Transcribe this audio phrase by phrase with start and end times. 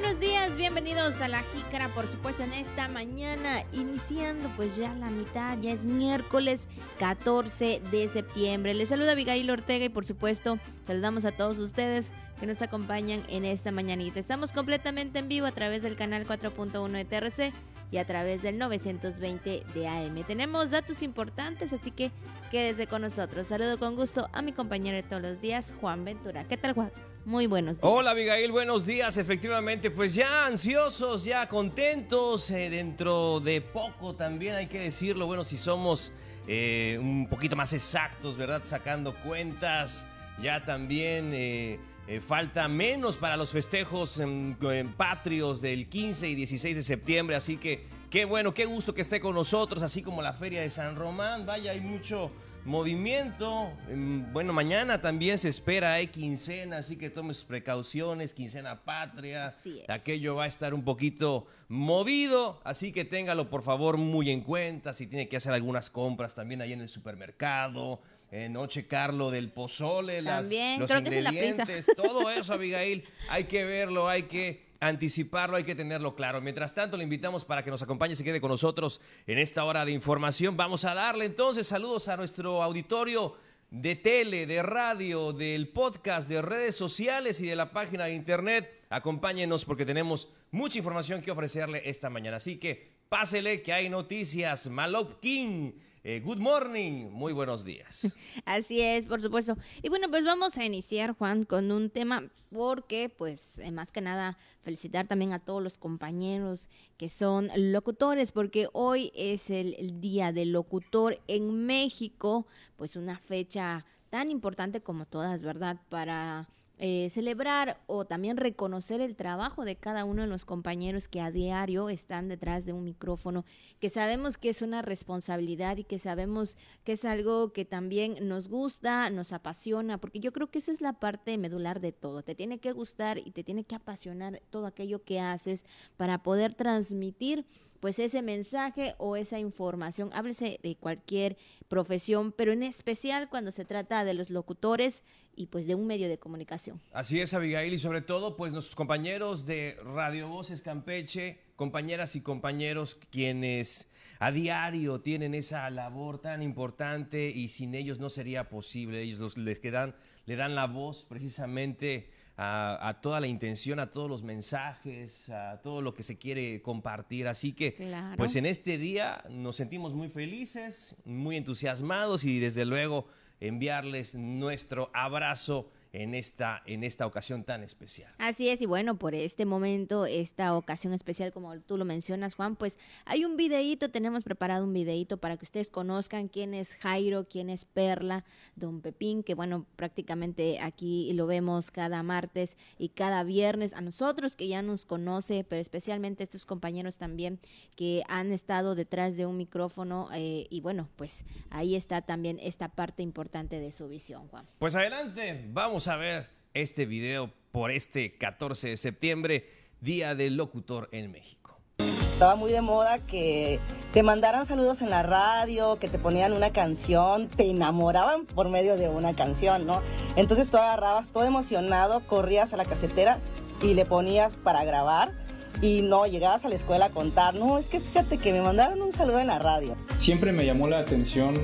[0.00, 5.08] buenos días, bienvenidos a la Jícara, por supuesto, en esta mañana, iniciando pues ya la
[5.08, 8.74] mitad, ya es miércoles 14 de septiembre.
[8.74, 13.46] Les saluda Abigail Ortega y por supuesto saludamos a todos ustedes que nos acompañan en
[13.46, 14.20] esta mañanita.
[14.20, 17.54] Estamos completamente en vivo a través del canal 4.1 de TRC
[17.90, 20.24] y a través del 920 de AM.
[20.24, 22.12] Tenemos datos importantes, así que
[22.50, 23.46] quédese con nosotros.
[23.46, 26.44] Saludo con gusto a mi compañero de todos los días, Juan Ventura.
[26.44, 26.92] ¿Qué tal, Juan?
[27.26, 27.92] Muy buenos días.
[27.92, 29.16] Hola Abigail, buenos días.
[29.16, 32.48] Efectivamente, pues ya ansiosos, ya contentos.
[32.52, 36.12] Eh, dentro de poco también hay que decirlo, bueno, si somos
[36.46, 38.62] eh, un poquito más exactos, ¿verdad?
[38.62, 40.06] Sacando cuentas,
[40.40, 41.32] ya también...
[41.34, 41.80] Eh,
[42.24, 44.56] falta menos para los festejos en,
[44.96, 49.18] patrios del 15 y 16 de septiembre, así que qué bueno, qué gusto que esté
[49.18, 51.46] con nosotros, así como la Feria de San Román.
[51.46, 52.30] Vaya, hay mucho,
[52.66, 53.72] movimiento.
[53.88, 59.54] Em, bueno, mañana también se espera, hay quincena, así que tome sus precauciones, quincena patria.
[59.88, 64.92] Aquello va a estar un poquito movido, así que téngalo por favor muy en cuenta.
[64.92, 68.00] Si tiene que hacer algunas compras también ahí en el supermercado.
[68.32, 74.24] Eh, noche Carlo del pozole, las, los ingredientes, todo eso, Abigail, hay que verlo, hay
[74.24, 76.40] que anticiparlo, hay que tenerlo claro.
[76.40, 79.64] Mientras tanto, le invitamos para que nos acompañe y se quede con nosotros en esta
[79.64, 80.56] hora de información.
[80.56, 83.36] Vamos a darle entonces saludos a nuestro auditorio
[83.70, 88.84] de tele, de radio, del podcast, de redes sociales y de la página de internet.
[88.90, 92.36] Acompáñenos porque tenemos mucha información que ofrecerle esta mañana.
[92.36, 94.68] Así que pásele que hay noticias.
[94.68, 95.72] Malop King
[96.08, 98.16] eh, good morning, muy buenos días.
[98.44, 99.58] Así es, por supuesto.
[99.82, 102.22] Y bueno, pues vamos a iniciar, Juan, con un tema
[102.54, 108.30] porque, pues, eh, más que nada, felicitar también a todos los compañeros que son locutores,
[108.30, 115.06] porque hoy es el Día del Locutor en México, pues una fecha tan importante como
[115.06, 115.80] todas, ¿verdad?
[115.88, 116.48] Para
[116.78, 121.30] eh, celebrar o también reconocer el trabajo de cada uno de los compañeros que a
[121.30, 123.46] diario están detrás de un micrófono,
[123.80, 128.48] que sabemos que es una responsabilidad y que sabemos que es algo que también nos
[128.48, 132.22] gusta, nos apasiona, porque yo creo que esa es la parte medular de todo.
[132.22, 135.64] Te tiene que gustar y te tiene que apasionar todo aquello que haces
[135.96, 137.46] para poder transmitir
[137.80, 140.10] pues ese mensaje o esa información.
[140.12, 141.36] Háblese de cualquier
[141.68, 145.02] profesión, pero en especial cuando se trata de los locutores
[145.34, 146.80] y pues de un medio de comunicación.
[146.92, 152.22] Así es, Abigail, y sobre todo pues nuestros compañeros de Radio Voces Campeche, compañeras y
[152.22, 153.88] compañeros quienes
[154.18, 159.02] a diario tienen esa labor tan importante y sin ellos no sería posible.
[159.02, 159.94] Ellos les quedan,
[160.24, 165.80] le dan la voz precisamente a, toda la intención, a todos los mensajes, a todo
[165.80, 167.28] lo que se quiere compartir.
[167.28, 167.74] Así que,
[168.16, 173.06] pues en este día nos sentimos muy felices, muy entusiasmados y desde luego
[173.40, 178.12] enviarles nuestro abrazo en esta, en esta ocasión tan especial.
[178.18, 182.54] Así es, y bueno, por este momento, esta ocasión especial, como tú lo mencionas, Juan,
[182.56, 187.26] pues hay un videíto, tenemos preparado un videíto para que ustedes conozcan quién es Jairo,
[187.28, 188.24] quién es Perla,
[188.56, 194.36] Don Pepín, que bueno, prácticamente aquí lo vemos cada martes y cada viernes, a nosotros
[194.36, 197.40] que ya nos conoce, pero especialmente a estos compañeros también
[197.74, 202.68] que han estado detrás de un micrófono eh, y bueno, pues ahí está también esta
[202.68, 204.46] parte importante de su visión, Juan.
[204.58, 209.48] Pues adelante, vamos a ver este video por este 14 de septiembre,
[209.80, 211.60] Día del Locutor en México.
[211.78, 213.60] Estaba muy de moda que
[213.92, 218.76] te mandaran saludos en la radio, que te ponían una canción, te enamoraban por medio
[218.76, 219.82] de una canción, ¿no?
[220.16, 223.20] Entonces tú agarrabas todo emocionado, corrías a la casetera
[223.62, 225.12] y le ponías para grabar
[225.60, 228.82] y no llegabas a la escuela a contar, no, es que fíjate que me mandaron
[228.82, 229.76] un saludo en la radio.
[229.98, 231.34] Siempre me llamó la atención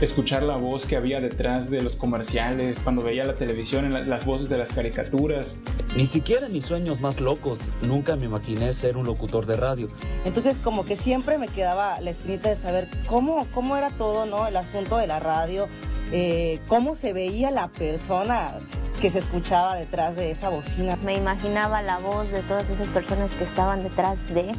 [0.00, 4.48] escuchar la voz que había detrás de los comerciales, cuando veía la televisión, las voces
[4.48, 5.58] de las caricaturas.
[5.96, 9.88] Ni siquiera en mis sueños más locos nunca me imaginé ser un locutor de radio.
[10.24, 14.46] Entonces como que siempre me quedaba la espinita de saber cómo, cómo era todo, ¿no?
[14.46, 15.68] El asunto de la radio,
[16.12, 18.60] eh, cómo se veía la persona
[19.00, 20.96] que se escuchaba detrás de esa bocina.
[20.96, 24.52] Me imaginaba la voz de todas esas personas que estaban detrás de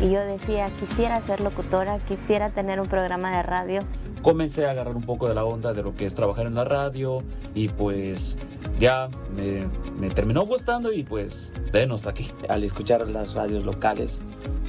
[0.00, 3.84] y yo decía, quisiera ser locutora, quisiera tener un programa de radio
[4.22, 6.64] comencé a agarrar un poco de la onda de lo que es trabajar en la
[6.64, 7.22] radio
[7.54, 8.38] y pues
[8.78, 9.64] ya me,
[9.98, 12.30] me terminó gustando y pues denos aquí.
[12.48, 14.18] Al escuchar las radios locales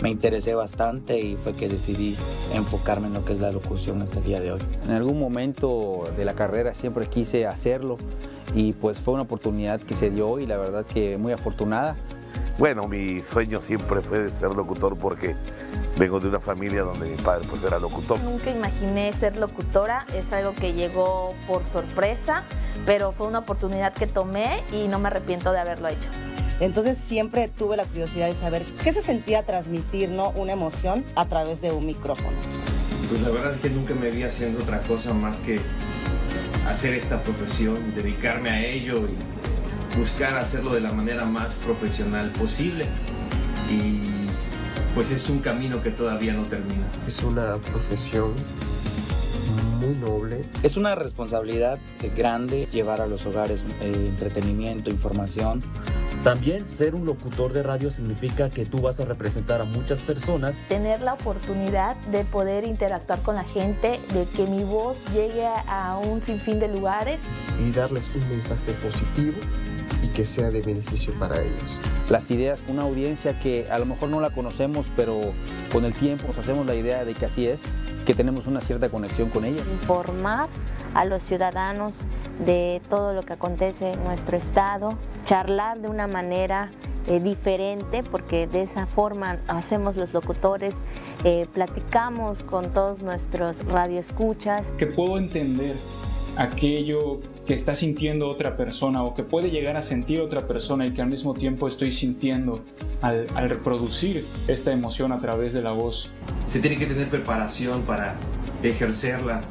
[0.01, 2.15] me interesé bastante y fue que decidí
[2.53, 4.61] enfocarme en lo que es la locución hasta el día de hoy.
[4.85, 7.97] En algún momento de la carrera siempre quise hacerlo
[8.55, 11.95] y pues fue una oportunidad que se dio y la verdad que muy afortunada.
[12.57, 15.35] Bueno, mi sueño siempre fue ser locutor porque
[15.97, 18.19] vengo de una familia donde mi padre pues era locutor.
[18.21, 22.43] Nunca imaginé ser locutora, es algo que llegó por sorpresa,
[22.85, 26.09] pero fue una oportunidad que tomé y no me arrepiento de haberlo hecho.
[26.59, 30.29] Entonces siempre tuve la curiosidad de saber qué se sentía transmitir ¿no?
[30.29, 32.37] una emoción a través de un micrófono.
[33.09, 35.59] Pues la verdad es que nunca me vi haciendo otra cosa más que
[36.67, 39.40] hacer esta profesión, dedicarme a ello y
[39.97, 42.85] buscar hacerlo de la manera más profesional posible.
[43.69, 44.27] Y
[44.93, 46.85] pues es un camino que todavía no termina.
[47.07, 48.33] Es una profesión
[49.79, 50.45] muy noble.
[50.63, 51.79] Es una responsabilidad
[52.15, 55.63] grande llevar a los hogares eh, entretenimiento, información.
[56.23, 60.59] También ser un locutor de radio significa que tú vas a representar a muchas personas.
[60.69, 65.97] Tener la oportunidad de poder interactuar con la gente, de que mi voz llegue a
[65.97, 67.19] un sinfín de lugares.
[67.59, 69.37] Y darles un mensaje positivo
[70.01, 71.79] y que sea de beneficio para ellos.
[72.09, 75.21] Las ideas, una audiencia que a lo mejor no la conocemos, pero
[75.71, 77.61] con el tiempo nos hacemos la idea de que así es,
[78.05, 79.61] que tenemos una cierta conexión con ella.
[79.71, 80.49] Informar
[80.93, 82.07] a los ciudadanos
[82.45, 86.71] de todo lo que acontece en nuestro estado, charlar de una manera
[87.07, 90.81] eh, diferente, porque de esa forma hacemos los locutores,
[91.23, 94.71] eh, platicamos con todos nuestros radioescuchas.
[94.77, 95.75] Que puedo entender
[96.41, 100.91] aquello que está sintiendo otra persona o que puede llegar a sentir otra persona y
[100.91, 102.63] que al mismo tiempo estoy sintiendo
[103.01, 106.11] al, reproducir esta emoción a través de la voz.
[106.47, 108.15] Se tiene que tener preparación para
[108.63, 109.41] ejercerla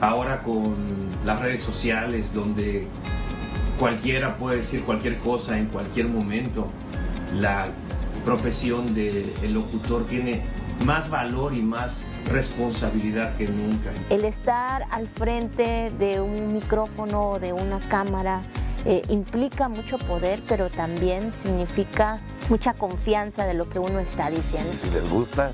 [0.00, 0.74] ahora con
[1.24, 2.86] las redes sociales donde
[3.78, 6.66] cualquiera puede decir cualquier cosa en cualquier momento.
[7.38, 7.68] La
[8.24, 10.42] profesión del locutor tiene
[10.84, 13.90] más valor y más responsabilidad que nunca.
[14.10, 18.42] El estar al frente de un micrófono o de una cámara
[18.84, 22.18] eh, implica mucho poder, pero también significa
[22.48, 24.72] mucha confianza de lo que uno está diciendo.
[24.74, 25.52] Si les gusta,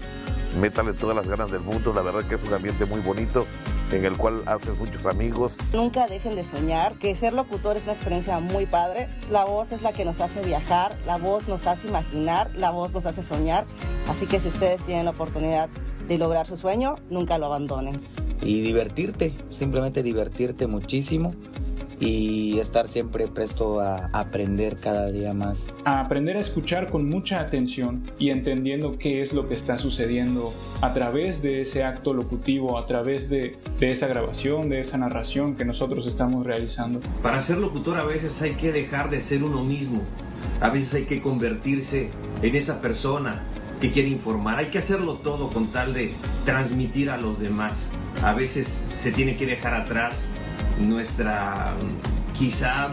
[0.59, 1.93] métale todas las ganas del mundo.
[1.93, 3.47] La verdad que es un ambiente muy bonito
[3.93, 5.57] en el cual haces muchos amigos.
[5.73, 9.09] Nunca dejen de soñar, que ser locutor es una experiencia muy padre.
[9.31, 12.93] La voz es la que nos hace viajar, la voz nos hace imaginar, la voz
[12.93, 13.67] nos hace soñar.
[14.09, 15.69] Así que si ustedes tienen la oportunidad
[16.07, 18.03] de lograr su sueño, nunca lo abandonen.
[18.41, 21.35] Y divertirte, simplemente divertirte muchísimo
[22.01, 25.73] y estar siempre presto a aprender cada día más.
[25.85, 30.53] A aprender a escuchar con mucha atención y entendiendo qué es lo que está sucediendo
[30.81, 35.57] a través de ese acto locutivo, a través de, de esa grabación, de esa narración
[35.57, 37.01] que nosotros estamos realizando.
[37.23, 40.03] Para ser locutor a veces hay que dejar de ser uno mismo,
[40.61, 42.11] a veces hay que convertirse
[42.43, 43.43] en esa persona
[43.81, 44.59] que quiere informar.
[44.59, 46.13] Hay que hacerlo todo con tal de
[46.45, 47.91] transmitir a los demás.
[48.23, 50.29] A veces se tiene que dejar atrás
[50.81, 51.75] nuestra
[52.39, 52.91] quizá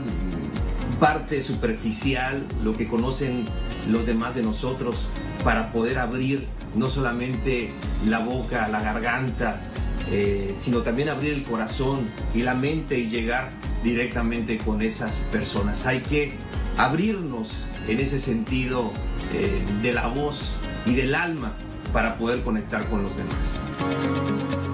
[1.00, 3.46] parte superficial, lo que conocen
[3.88, 5.10] los demás de nosotros,
[5.44, 7.72] para poder abrir no solamente
[8.08, 9.62] la boca, la garganta,
[10.10, 13.52] eh, sino también abrir el corazón y la mente y llegar
[13.84, 15.86] directamente con esas personas.
[15.86, 16.34] Hay que
[16.78, 18.92] abrirnos en ese sentido
[19.34, 21.54] eh, de la voz y del alma
[21.94, 24.65] para poder conectar con los demás.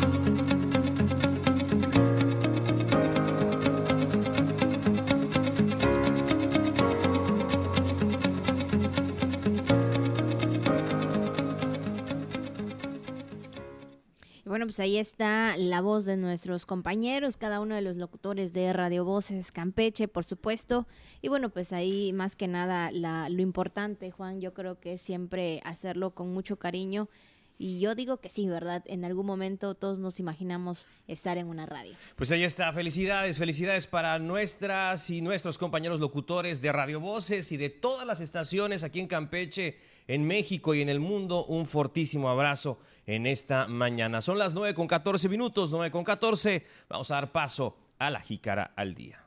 [14.71, 19.03] Pues ahí está la voz de nuestros compañeros, cada uno de los locutores de Radio
[19.03, 20.87] Voces Campeche, por supuesto.
[21.21, 25.01] Y bueno, pues ahí más que nada la, lo importante, Juan, yo creo que es
[25.01, 27.09] siempre hacerlo con mucho cariño.
[27.57, 28.81] Y yo digo que sí, ¿verdad?
[28.87, 31.93] En algún momento todos nos imaginamos estar en una radio.
[32.15, 37.57] Pues ahí está, felicidades, felicidades para nuestras y nuestros compañeros locutores de Radio Voces y
[37.57, 39.77] de todas las estaciones aquí en Campeche,
[40.07, 41.45] en México y en el mundo.
[41.45, 44.21] Un fortísimo abrazo en esta mañana.
[44.21, 46.65] Son las 9 con 14 minutos, 9 con 14.
[46.89, 49.25] Vamos a dar paso a la jícara al día.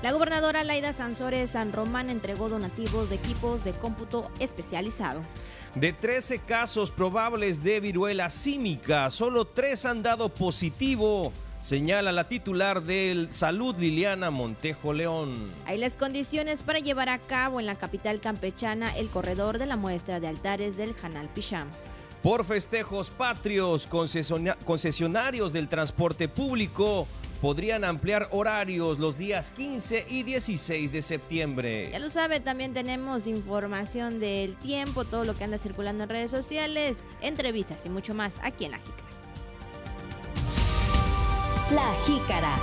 [0.00, 5.22] La gobernadora Laida Sansores San Román entregó donativos de equipos de cómputo especializado.
[5.74, 12.82] De 13 casos probables de viruela símica, solo 3 han dado positivo señala la titular
[12.82, 15.52] del Salud Liliana Montejo León.
[15.66, 19.76] Hay las condiciones para llevar a cabo en la capital campechana el corredor de la
[19.76, 21.68] muestra de altares del Janal Picham.
[22.22, 27.06] Por festejos patrios, concesionarios del transporte público
[27.40, 31.90] podrían ampliar horarios los días 15 y 16 de septiembre.
[31.92, 36.30] Ya lo sabe, también tenemos información del tiempo, todo lo que anda circulando en redes
[36.30, 38.80] sociales, entrevistas y mucho más aquí en La.
[41.70, 42.56] La Jícara.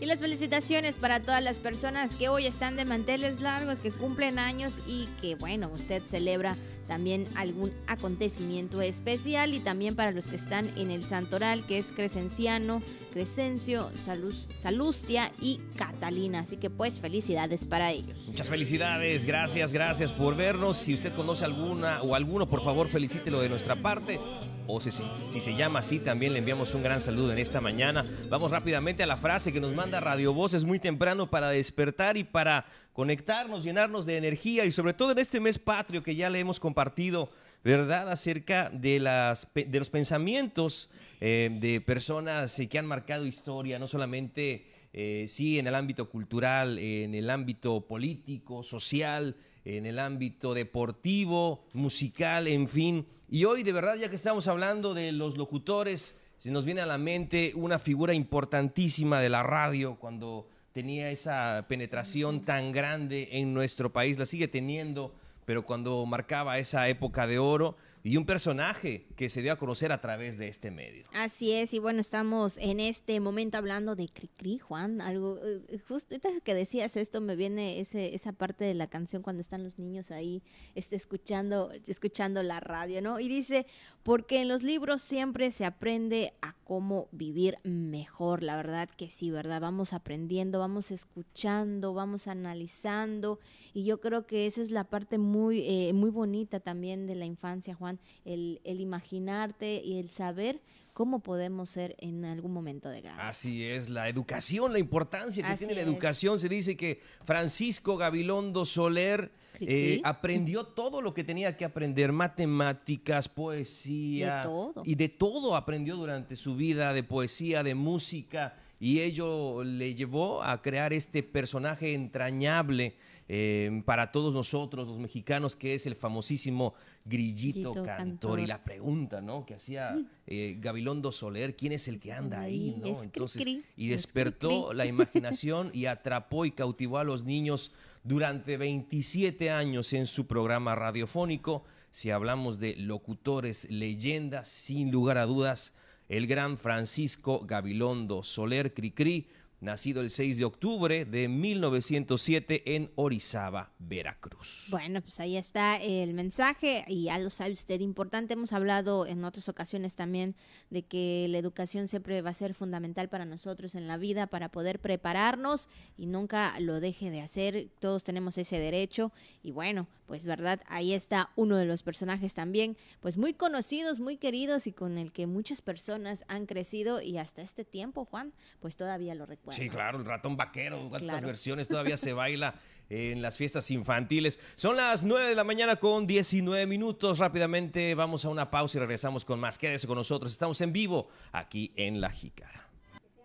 [0.00, 4.38] Y las felicitaciones para todas las personas que hoy están de manteles largos, que cumplen
[4.38, 6.54] años y que, bueno, usted celebra
[6.86, 11.92] también algún acontecimiento especial y también para los que están en el Santoral, que es
[11.92, 16.40] Crescenciano, Crescencio, Salus, Salustia y Catalina.
[16.40, 18.16] Así que pues felicidades para ellos.
[18.26, 20.76] Muchas felicidades, gracias, gracias por vernos.
[20.76, 24.20] Si usted conoce alguna o alguno, por favor felicítelo de nuestra parte.
[24.68, 28.04] O si, se llama así, también le enviamos un gran saludo en esta mañana.
[28.28, 30.54] Vamos rápidamente a la frase que nos manda Radio Voz.
[30.54, 32.66] Es muy temprano para despertar y para
[32.96, 36.58] conectarnos, llenarnos de energía y sobre todo en este mes patrio que ya le hemos
[36.58, 37.28] compartido,
[37.62, 38.10] ¿verdad?
[38.10, 40.88] Acerca de, las, de los pensamientos
[41.20, 46.78] eh, de personas que han marcado historia, no solamente eh, sí en el ámbito cultural,
[46.78, 49.36] en el ámbito político, social,
[49.66, 53.06] en el ámbito deportivo, musical, en fin.
[53.28, 56.86] Y hoy de verdad, ya que estamos hablando de los locutores, se nos viene a
[56.86, 63.54] la mente una figura importantísima de la radio cuando tenía esa penetración tan grande en
[63.54, 65.14] nuestro país, la sigue teniendo,
[65.46, 69.90] pero cuando marcaba esa época de oro, y un personaje que se dio a conocer
[69.90, 71.04] a través de este medio.
[71.12, 76.14] Así es, y bueno, estamos en este momento hablando de Cricri, Juan, algo, eh, justo
[76.44, 80.12] que decías esto, me viene ese, esa parte de la canción cuando están los niños
[80.12, 80.42] ahí
[80.76, 83.18] este, escuchando, escuchando la radio, ¿no?
[83.18, 83.66] Y dice,
[84.06, 89.32] porque en los libros siempre se aprende a cómo vivir mejor, la verdad que sí,
[89.32, 89.60] ¿verdad?
[89.60, 93.40] Vamos aprendiendo, vamos escuchando, vamos analizando,
[93.74, 97.24] y yo creo que esa es la parte muy, eh, muy bonita también de la
[97.24, 100.60] infancia, Juan el, imaginarte y el saber
[100.96, 103.20] cómo podemos ser en algún momento de grado.
[103.20, 106.38] Así es, la educación, la importancia que tiene la educación.
[106.38, 113.28] Se dice que Francisco Gabilondo Soler eh, aprendió todo lo que tenía que aprender, matemáticas,
[113.28, 114.48] poesía.
[114.84, 120.42] Y de todo aprendió durante su vida, de poesía, de música, y ello le llevó
[120.42, 122.96] a crear este personaje entrañable
[123.28, 126.72] eh, para todos nosotros, los mexicanos, que es el famosísimo
[127.08, 128.40] Grillito, cantor.
[128.40, 129.46] Y la pregunta, ¿no?
[129.46, 129.96] Que hacía
[130.26, 133.02] eh, Gabilondo Soler, ¿quién es el que anda ahí, no?
[133.02, 133.44] Entonces,
[133.76, 137.72] y despertó la imaginación y atrapó y cautivó a los niños
[138.02, 141.64] durante 27 años en su programa radiofónico.
[141.90, 145.74] Si hablamos de locutores, leyendas, sin lugar a dudas,
[146.08, 149.28] el gran Francisco Gabilondo Soler Cricri
[149.60, 154.66] nacido el 6 de octubre de 1907 en Orizaba, Veracruz.
[154.70, 158.34] Bueno, pues ahí está el mensaje y ya lo sabe usted, importante.
[158.34, 160.34] Hemos hablado en otras ocasiones también
[160.70, 164.50] de que la educación siempre va a ser fundamental para nosotros en la vida, para
[164.50, 167.68] poder prepararnos y nunca lo deje de hacer.
[167.80, 172.76] Todos tenemos ese derecho y bueno, pues verdad, ahí está uno de los personajes también,
[173.00, 177.42] pues muy conocidos, muy queridos y con el que muchas personas han crecido y hasta
[177.42, 179.60] este tiempo, Juan, pues todavía lo recuerdo.
[179.60, 182.54] Sí, claro, el ratón vaquero, cuántas versiones todavía se baila
[182.88, 184.38] en las fiestas infantiles.
[184.54, 187.18] Son las 9 de la mañana con 19 minutos.
[187.18, 189.58] Rápidamente vamos a una pausa y regresamos con más.
[189.58, 190.32] Quédese con nosotros.
[190.32, 192.65] Estamos en vivo aquí en La Jícara.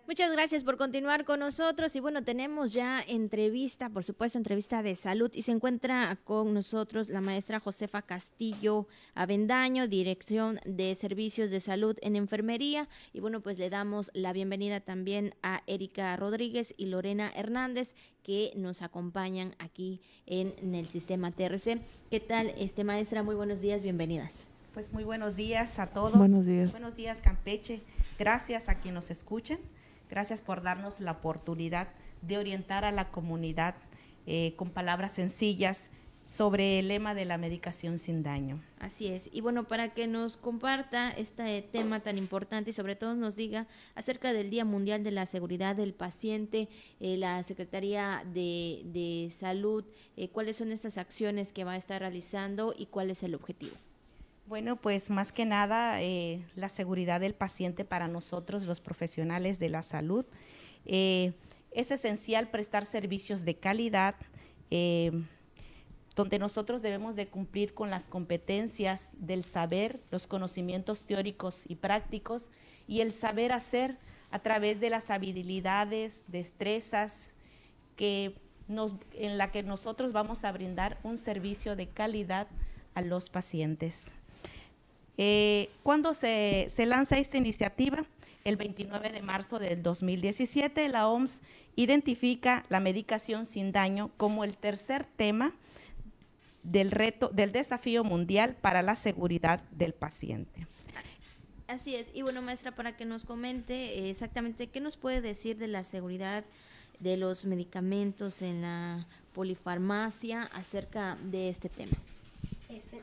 [0.08, 4.96] Muchas gracias por continuar con nosotros y bueno, tenemos ya entrevista, por supuesto, entrevista de
[4.96, 11.60] salud y se encuentra con nosotros la maestra Josefa Castillo Avendaño, Dirección de Servicios de
[11.60, 16.86] Salud en Enfermería y bueno, pues le damos la bienvenida también a Erika Rodríguez y
[16.86, 17.94] Lorena Hernández
[18.24, 21.80] que nos acompañan aquí en, el sistema TRC.
[22.10, 23.22] ¿Qué tal, este maestra?
[23.22, 24.48] Muy buenos días, bienvenidas.
[24.74, 26.18] Pues muy buenos días a todos.
[26.18, 26.72] Buenos días.
[26.72, 27.82] Buenos días, Campeche.
[28.18, 29.58] Gracias a quienes nos escuchan.
[30.12, 31.88] Gracias por darnos la oportunidad
[32.20, 33.76] de orientar a la comunidad
[34.26, 35.88] eh, con palabras sencillas
[36.26, 38.62] sobre el lema de la medicación sin daño.
[38.78, 39.30] Así es.
[39.32, 43.66] Y bueno, para que nos comparta este tema tan importante y sobre todo nos diga
[43.94, 46.68] acerca del Día Mundial de la Seguridad del Paciente,
[47.00, 49.82] eh, la Secretaría de, Salud,
[50.18, 53.76] eh, cuáles son estas acciones que va a estar realizando y cuál es el objetivo.
[54.46, 59.70] Bueno, pues más que nada eh, la seguridad del paciente para nosotros, los profesionales de
[59.70, 60.26] la salud.
[60.84, 61.32] Eh,
[61.70, 64.16] es esencial prestar servicios de calidad,
[64.70, 65.12] eh,
[66.14, 72.50] donde nosotros debemos de cumplir con las competencias del saber, los conocimientos teóricos y prácticos
[72.86, 73.96] y el saber hacer
[74.30, 77.34] a través de las habilidades, destrezas
[77.96, 78.34] que
[79.12, 82.48] en la que nosotros vamos a brindar un servicio de calidad
[82.94, 84.14] a los pacientes.
[85.18, 88.04] Eh, ¿Cuándo se, lanza esta iniciativa?
[88.44, 91.42] El 29 de marzo del 2017, la OMS
[91.76, 95.52] identifica la medicación sin daño como el tercer tema
[96.62, 100.66] del reto, del desafío mundial para la seguridad del paciente.
[101.68, 102.08] Así es.
[102.12, 105.84] Y bueno, maestra, para que nos comente eh, exactamente qué nos puede decir de la
[105.84, 106.44] seguridad
[106.98, 111.96] de los medicamentos en la polifarmacia acerca de este tema.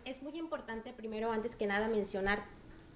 [0.06, 2.44] Es muy importante primero, antes que nada, mencionar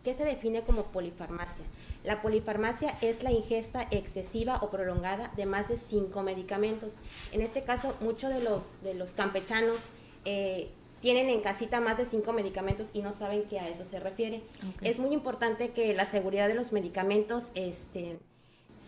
[0.03, 1.65] qué se define como polifarmacia.
[2.03, 6.99] La polifarmacia es la ingesta excesiva o prolongada de más de cinco medicamentos.
[7.31, 9.77] En este caso, muchos de los, de los campechanos
[10.25, 10.69] eh,
[11.01, 14.41] tienen en casita más de cinco medicamentos y no saben que a eso se refiere.
[14.81, 18.19] Es muy importante que la seguridad de los medicamentos este,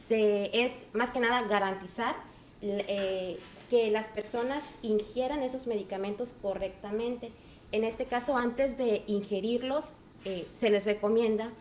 [0.08, 2.16] se, es más que nada garantizar
[2.62, 3.38] eh,
[3.70, 7.32] que las personas ingieran esos medicamentos correctamente.
[7.72, 9.94] En este caso, antes de ingerirlos,
[10.24, 11.52] eh, se les recomienda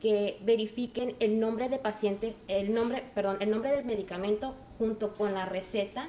[0.00, 5.34] que verifiquen el nombre de paciente, el nombre, perdón, el nombre del medicamento junto con
[5.34, 6.08] la receta,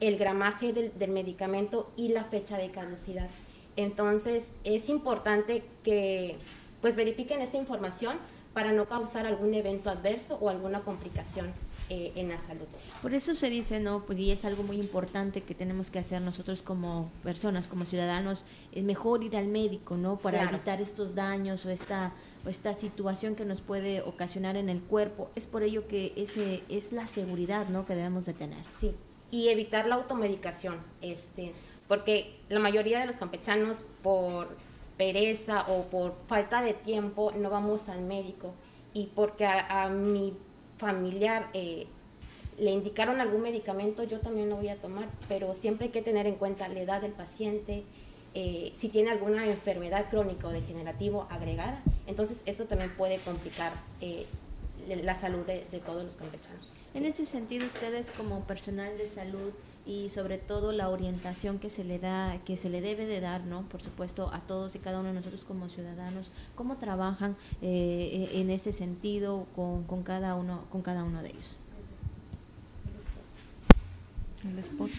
[0.00, 3.28] el gramaje del, del medicamento y la fecha de caducidad.
[3.76, 6.36] Entonces, es importante que
[6.80, 8.18] pues verifiquen esta información
[8.54, 11.52] para no causar algún evento adverso o alguna complicación
[11.90, 12.66] eh, en la salud.
[13.00, 14.04] Por eso se dice, ¿no?
[14.04, 18.44] Pues y es algo muy importante que tenemos que hacer nosotros como personas, como ciudadanos,
[18.72, 20.18] es mejor ir al médico, ¿no?
[20.18, 22.12] Para evitar estos daños o esta,
[22.44, 25.30] o esta situación que nos puede ocasionar en el cuerpo.
[25.34, 27.86] Es por ello que ese es la seguridad, ¿no?
[27.86, 28.62] Que debemos de tener.
[28.78, 28.94] Sí,
[29.30, 31.52] y evitar la automedicación, este,
[31.86, 34.56] porque la mayoría de los campechanos por
[34.98, 38.52] pereza o por falta de tiempo no vamos al médico
[38.92, 40.36] y porque a mi
[40.78, 41.86] familiar eh,
[42.58, 46.26] le indicaron algún medicamento, yo también lo voy a tomar, pero siempre hay que tener
[46.26, 47.84] en cuenta la edad del paciente,
[48.34, 54.26] eh, si tiene alguna enfermedad crónica o degenerativa agregada, entonces eso también puede complicar eh,
[54.88, 56.72] la salud de, todos los campechanos.
[56.94, 59.52] En ese sentido, ustedes como personal de salud
[59.88, 63.44] y sobre todo la orientación que se le da, que se le debe de dar,
[63.44, 63.62] ¿no?
[63.70, 68.50] Por supuesto, a todos y cada uno de nosotros como ciudadanos, cómo trabajan eh, en
[68.50, 71.58] ese sentido con, con, cada uno, con cada uno de ellos.
[74.44, 74.90] El spot.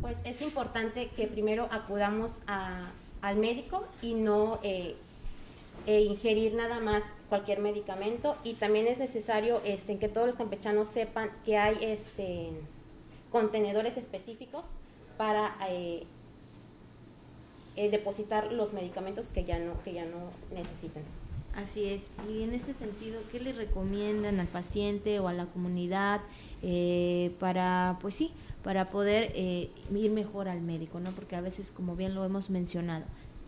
[0.00, 4.96] Pues es importante que primero acudamos a, al médico y no eh,
[5.86, 10.88] e ingerir nada más cualquier medicamento y también es necesario este, que todos los campechanos
[10.88, 12.52] sepan que hay este,
[13.30, 14.66] contenedores específicos
[15.16, 16.04] para eh,
[17.76, 21.02] eh, depositar los medicamentos que ya no, que ya no necesitan.
[21.54, 22.10] Así es.
[22.28, 26.20] Y en este sentido, ¿qué le recomiendan al paciente o a la comunidad
[26.62, 31.12] eh, para, pues sí, para poder ir mejor al médico, ¿no?
[31.12, 33.06] Porque a veces, como bien lo hemos mencionado,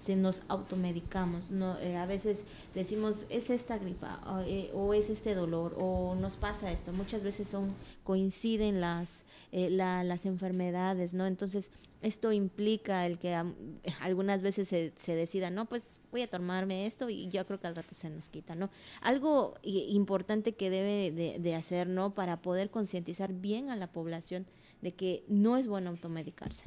[0.08, 1.50] se nos automedicamos.
[1.50, 6.36] No, eh, a veces decimos, es esta gripa eh, o, es este dolor o nos
[6.36, 6.94] pasa esto.
[6.94, 11.26] Muchas veces son coinciden las, eh, las enfermedades, ¿no?
[11.26, 13.34] Entonces, esto implica el que
[14.00, 17.66] algunas veces se, se, decida, no, pues voy a tomarme esto y yo creo que
[17.66, 18.70] al rato se nos quita, ¿no?
[19.02, 22.14] Algo importante que debe de, de hacer, ¿no?
[22.14, 24.46] Para poder concientizar bien a la población
[24.80, 26.64] de que no es bueno automedicarse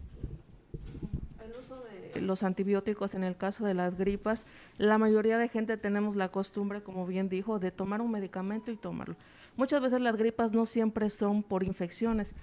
[2.19, 4.45] los antibióticos en el caso de las gripas,
[4.78, 8.76] la mayoría de gente tenemos la costumbre, como bien dijo, de tomar un medicamento y
[8.76, 9.15] tomarlo.
[9.56, 12.34] Muchas veces las gripas no siempre son por infecciones,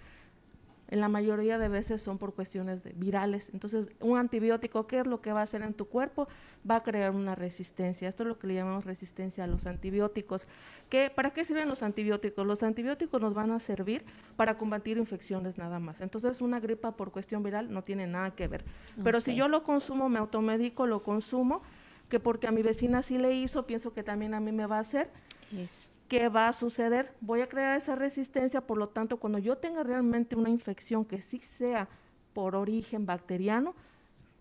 [0.88, 3.51] en la mayoría de veces son por cuestiones de virales.
[3.53, 6.29] Entonces, un antibiótico, ¿qué es lo que va a hacer en tu cuerpo?
[6.68, 8.09] Va a crear una resistencia.
[8.09, 10.46] Esto es lo que le llamamos resistencia a los antibióticos.
[10.88, 12.46] ¿Qué, ¿Para qué sirven los antibióticos?
[12.46, 14.05] Los antibióticos nos van a servir
[14.37, 16.01] para combatir infecciones nada más.
[16.01, 18.64] Entonces, una gripa por cuestión viral no tiene nada que ver.
[19.05, 21.61] Pero si yo lo consumo, me automedico, lo consumo,
[22.09, 24.79] que porque a mi vecina sí le hizo, pienso que también a mí me va
[24.79, 25.11] a hacer.
[25.55, 25.90] Eso.
[26.09, 27.12] ¿Qué va a suceder?
[27.21, 31.23] Voy a crear esa resistencia, por lo tanto, cuando yo tenga realmente una infección que
[31.23, 31.88] sí sea
[32.33, 33.75] por origen bacteriano,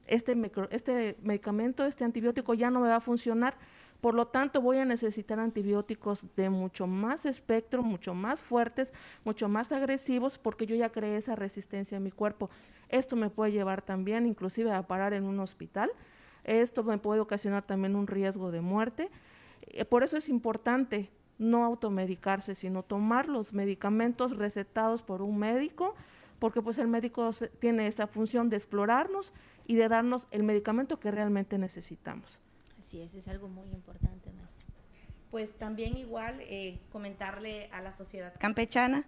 [0.08, 0.36] este,
[0.72, 3.56] este medicamento, este antibiótico ya no me va a funcionar,
[4.00, 8.94] por lo tanto voy a necesitar antibióticos de mucho más espectro, mucho más fuertes,
[9.26, 12.50] mucho más agresivos, porque yo ya creé esa resistencia en mi cuerpo.
[12.90, 15.92] Esto me puede llevar también inclusive a parar en un hospital,
[16.44, 19.10] esto me puede ocasionar también un riesgo de muerte.
[19.64, 25.96] Eh, por eso es importante no automedicarse, sino tomar los medicamentos recetados por un médico,
[26.40, 29.34] porque pues el médico tiene esa función de explorarnos
[29.66, 32.42] y de darnos el medicamento que realmente necesitamos.
[32.78, 34.66] Así es, es algo muy importante, maestra.
[35.32, 39.06] Pues también igual eh, comentarle a la sociedad campechana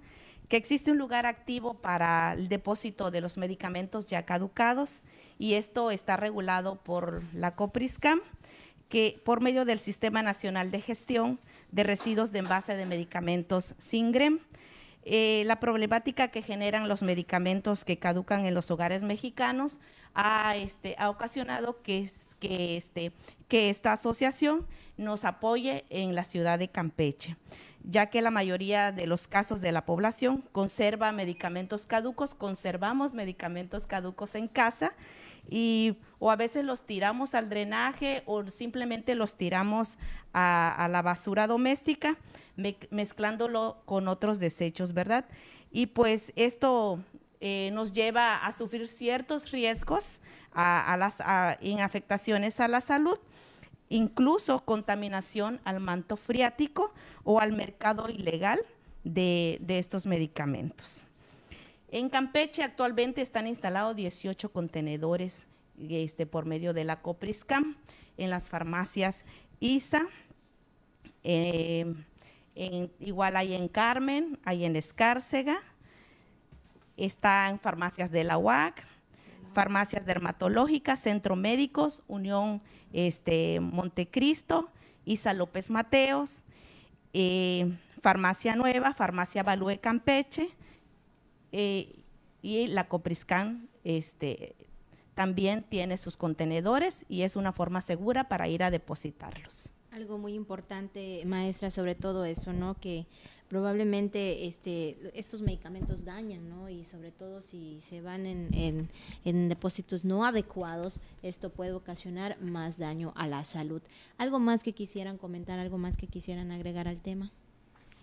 [0.49, 5.03] que existe un lugar activo para el depósito de los medicamentos ya caducados
[5.37, 8.19] y esto está regulado por la COPRISCAM,
[8.89, 11.39] que por medio del Sistema Nacional de Gestión
[11.71, 14.39] de residuos de envase de medicamentos SINGREM.
[15.03, 19.79] Eh, la problemática que generan los medicamentos que caducan en los hogares mexicanos
[20.13, 22.05] ha, este, ha ocasionado que
[22.39, 23.11] que, este,
[23.47, 24.65] que esta asociación
[24.97, 27.37] nos apoye en la ciudad de Campeche,
[27.83, 33.85] ya que la mayoría de los casos de la población conserva medicamentos caducos, conservamos medicamentos
[33.85, 34.93] caducos en casa
[35.49, 39.97] y o a veces los tiramos al drenaje o simplemente los tiramos
[40.33, 42.17] a, la basura doméstica,
[42.91, 45.25] mezclándolo con otros desechos, ¿verdad?
[45.71, 46.99] Y pues esto
[47.39, 51.19] eh, nos lleva a sufrir ciertos riesgos a, las,
[51.61, 53.17] en afectaciones a la salud,
[53.87, 58.59] incluso contaminación al manto freático o al mercado ilegal
[59.03, 61.05] de, de estos medicamentos.
[61.91, 65.47] En Campeche actualmente están instalados 18 contenedores
[65.89, 67.77] este, por medio de la Copriscam
[68.17, 69.25] en las farmacias
[69.59, 70.07] ISA.
[71.23, 71.91] Eh,
[72.99, 75.61] igual hay en Carmen, hay en Escárcega,
[76.95, 78.83] está en farmacias de la UAC,
[79.53, 82.61] farmacias dermatológicas, Centro Médicos, Unión
[82.93, 84.69] este, Montecristo,
[85.05, 86.43] Isa López Mateos,
[87.13, 90.55] eh, Farmacia Nueva, Farmacia Balúe Campeche
[91.51, 92.03] eh,
[92.41, 94.55] y la Copriscan este,
[95.13, 99.73] también tiene sus contenedores y es una forma segura para ir a depositarlos.
[99.91, 102.75] Algo muy importante, maestra, sobre todo eso, ¿no?
[102.75, 103.07] Que
[103.49, 106.69] probablemente este, estos medicamentos dañan, ¿no?
[106.69, 108.89] Y sobre todo si se van en,
[109.25, 113.81] en, depósitos no adecuados, esto puede ocasionar más daño a la salud.
[114.17, 117.31] ¿Algo más que quisieran comentar, algo más que quisieran agregar al tema?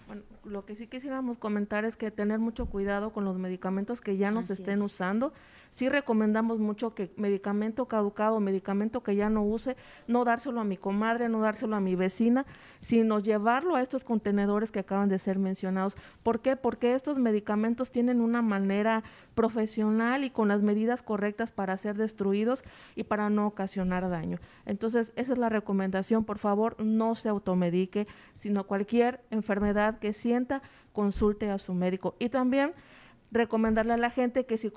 [0.08, 4.16] Bueno, lo que sí quisiéramos comentar es que tener mucho cuidado con los medicamentos que
[4.16, 5.32] ya nos estén usando
[5.76, 10.78] sí recomendamos mucho que medicamento caducado, medicamento que ya no use, no dárselo a mi
[10.78, 12.46] comadre, no dárselo a mi vecina,
[12.80, 15.94] sino llevarlo a estos contenedores que acaban de ser mencionados.
[16.22, 16.56] ¿Por qué?
[16.56, 19.04] Porque estos medicamentos tienen una manera
[19.34, 24.38] profesional y con las medidas correctas para ser destruidos y para no ocasionar daño.
[24.64, 28.06] Entonces, esa es la recomendación, por favor, no se automedique,
[28.36, 30.35] sino cualquier enfermedad que sienta,
[30.92, 32.16] consulte a su médico.
[32.18, 32.72] Y también
[33.32, 34.72] recomendarle a la gente que si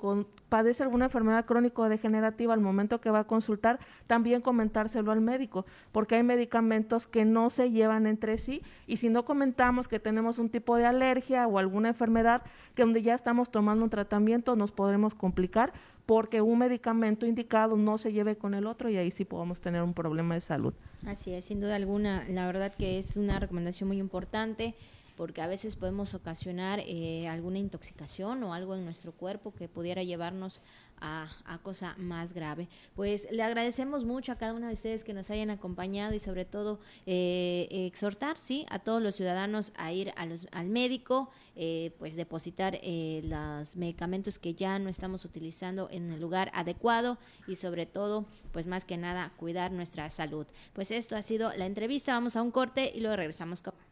[0.48, 5.20] padece alguna enfermedad crónica o degenerativa al momento que va a consultar, también comentárselo al
[5.20, 10.00] médico, porque hay medicamentos que no se llevan entre sí y si no comentamos que
[10.00, 12.42] tenemos un tipo de alergia o alguna enfermedad
[12.74, 15.72] que donde ya estamos tomando un tratamiento nos podremos complicar
[16.06, 19.82] porque un medicamento indicado no se lleve con el otro y ahí sí podemos tener
[19.82, 20.74] un problema de salud.
[21.06, 24.74] Así es, sin duda alguna, la verdad que es una recomendación muy importante
[25.20, 30.02] porque a veces podemos ocasionar eh, alguna intoxicación o algo en nuestro cuerpo que pudiera
[30.02, 30.62] llevarnos
[30.98, 31.28] a,
[31.62, 32.68] cosa más grave.
[32.94, 36.46] Pues le agradecemos mucho a cada uno de ustedes que nos hayan acompañado y sobre
[36.46, 42.16] todo eh, exhortar sí a todos los ciudadanos a ir a al médico, eh, pues
[42.16, 42.80] depositar
[43.22, 48.66] los medicamentos que ya no estamos utilizando en el lugar adecuado y sobre todo pues
[48.66, 50.46] más que nada cuidar nuestra salud.
[50.72, 53.89] Pues esto ha sido la entrevista, vamos a un corte y luego regresamos con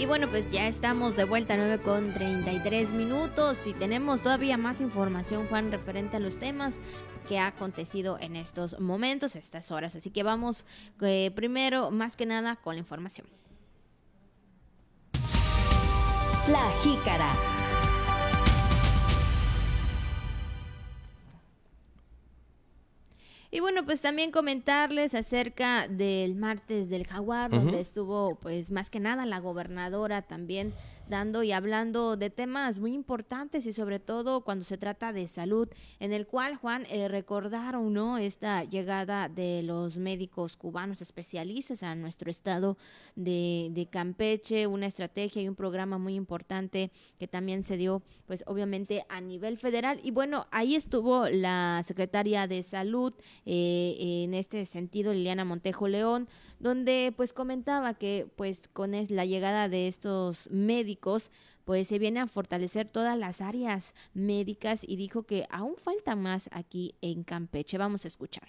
[0.00, 4.56] Y bueno, pues ya estamos de vuelta a 9 con 33 minutos y tenemos todavía
[4.56, 6.78] más información, Juan, referente a los temas
[7.28, 9.94] que ha acontecido en estos momentos, estas horas.
[9.94, 10.64] Así que vamos
[11.02, 13.26] eh, primero, más que nada, con la información.
[16.48, 17.59] La jícara.
[23.52, 29.00] Y bueno, pues también comentarles acerca del martes del jaguar, donde estuvo pues más que
[29.00, 30.72] nada la gobernadora también
[31.10, 35.68] dando y hablando de temas muy importantes y sobre todo cuando se trata de salud,
[35.98, 38.16] en el cual, Juan, eh, recordaron, ¿no?
[38.16, 42.78] Esta llegada de los médicos cubanos especialistas a nuestro estado
[43.16, 49.04] de, Campeche, una estrategia y un programa muy importante que también se dio, pues obviamente
[49.08, 49.98] a nivel federal.
[50.04, 53.12] Y bueno, ahí estuvo la secretaria de salud,
[53.46, 56.28] eh, en este sentido, Liliana Montejo León,
[56.60, 60.48] donde pues comentaba que pues con la llegada de estos
[61.64, 66.48] pues se viene a fortalecer todas las áreas médicas y dijo que aún falta más
[66.52, 67.78] aquí en Campeche.
[67.78, 68.48] Vamos a escuchar.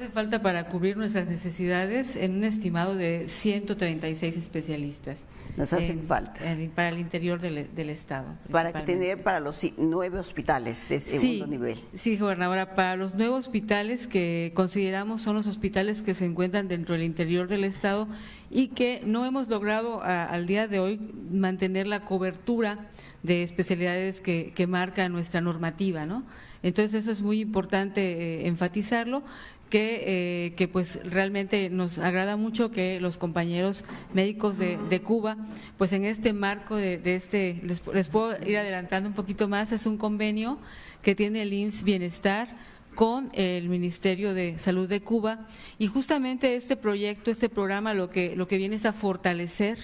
[0.00, 5.26] Hace falta para cubrir nuestras necesidades en un estimado de 136 especialistas.
[5.58, 6.40] Nos hacen falta.
[6.74, 8.28] para el interior del, Estado.
[8.50, 11.76] Para tener para los nueve hospitales de segundo nivel.
[11.94, 16.94] Sí, gobernadora, para los nuevos hospitales que consideramos son los hospitales que se encuentran dentro
[16.94, 18.08] del interior del Estado
[18.48, 20.98] y que no hemos logrado al día de hoy
[21.30, 22.88] mantener la cobertura
[23.22, 26.24] de especialidades que, que marca nuestra normativa, ¿no?
[26.62, 29.22] Entonces eso es muy importante eh, enfatizarlo.
[29.70, 35.36] Que, eh, que, pues realmente nos agrada mucho que los compañeros médicos de, Cuba,
[35.78, 39.86] pues en este marco de, este, les, les, puedo ir adelantando un poquito más, es
[39.86, 40.58] un convenio
[41.02, 42.48] que tiene el IMSS Bienestar
[42.94, 45.46] con el Ministerio de Salud de Cuba
[45.78, 49.78] y justamente este proyecto, este programa lo que, lo que viene es a fortalecer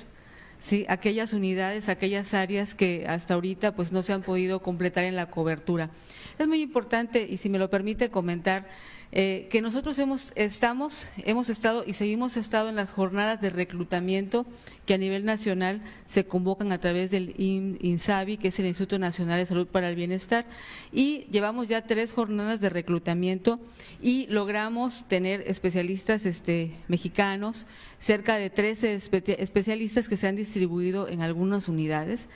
[0.60, 0.84] ¿sí?
[0.88, 5.30] aquellas unidades, aquellas áreas que hasta ahorita pues no se han podido completar en la
[5.30, 5.90] cobertura.
[6.38, 8.66] Es muy importante, y si me lo permite comentar,
[9.12, 14.46] eh, que nosotros hemos, estamos, hemos estado y seguimos estado en las jornadas de reclutamiento
[14.84, 19.38] que a nivel nacional se convocan a través del INSABI, que es el Instituto Nacional
[19.38, 20.46] de Salud para el Bienestar,
[20.92, 23.60] y llevamos ya tres jornadas de reclutamiento
[24.02, 27.66] y logramos tener especialistas este, mexicanos,
[27.98, 28.94] cerca de 13
[29.38, 32.28] especialistas que se han distribuido en algunas unidades.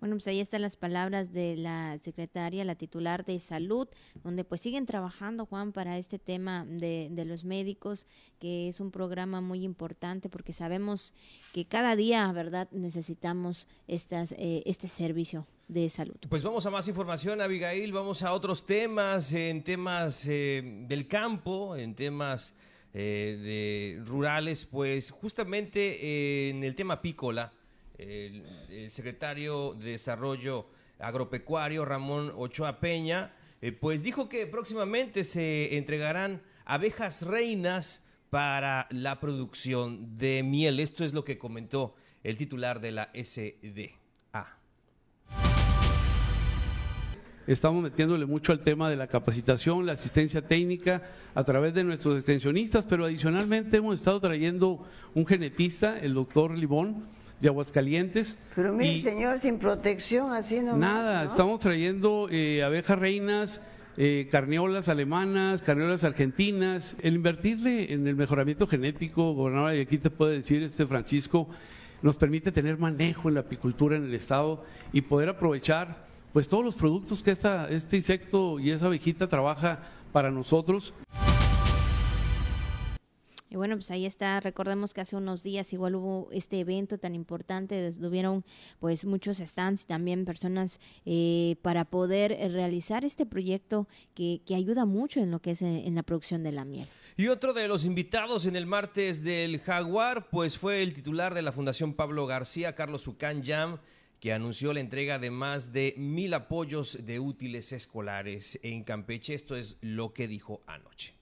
[0.00, 3.88] Bueno, pues ahí están las palabras de la secretaria, la titular de salud,
[4.22, 8.06] donde pues siguen trabajando, Juan, para este tema de, los médicos,
[8.38, 11.12] que es un programa muy importante porque sabemos
[11.52, 16.16] que cada día, ¿verdad?, necesitamos estas, eh, este servicio de salud.
[16.28, 21.76] Pues vamos a más información, Abigail, vamos a otros temas, en temas eh, del campo,
[21.76, 22.54] en temas
[22.94, 27.52] eh, de rurales, pues justamente en el tema apícola
[27.98, 30.66] el, secretario de Desarrollo
[30.98, 39.20] Agropecuario, Ramón Ochoa Peña, eh, pues dijo que próximamente se entregarán abejas reinas para la
[39.20, 40.80] producción de miel.
[40.80, 43.98] Esto es lo que comentó el titular de la SDA.
[47.48, 51.02] Estamos metiéndole mucho al tema de la capacitación, la asistencia técnica
[51.34, 57.06] a través de nuestros extensionistas, pero adicionalmente hemos estado trayendo un genetista, el doctor Libón,
[57.40, 58.36] de Aguascalientes.
[58.54, 60.60] Pero mire, señor, sin protección, así.
[60.60, 63.60] Nada, estamos trayendo eh, abejas reinas,
[63.96, 66.96] eh, carneolas alemanas, carneolas argentinas.
[67.00, 71.48] El invertirle en el mejoramiento genético, gobernador, y aquí te puede decir este Francisco,
[72.02, 76.64] nos permite tener manejo en la apicultura en el estado y poder aprovechar pues todos
[76.64, 79.80] los productos que esta, este insecto y esa abejita trabaja
[80.12, 80.92] para nosotros.
[83.50, 84.40] Y bueno, pues ahí está.
[84.40, 88.44] Recordemos que hace unos días igual hubo este evento tan importante, tuvieron
[88.78, 94.54] pues muchos stands y también personas eh, para poder eh, realizar este proyecto que, que,
[94.54, 96.86] ayuda mucho en lo que es eh, en, la producción de la miel.
[97.16, 101.42] Y otro de los invitados en el martes del Jaguar, pues fue el titular de
[101.42, 103.78] la Fundación Pablo García, Carlos Ucán Yam,
[104.20, 109.34] que anunció la entrega de más de mil apoyos de útiles escolares en Campeche.
[109.34, 111.14] Esto es lo que dijo anoche.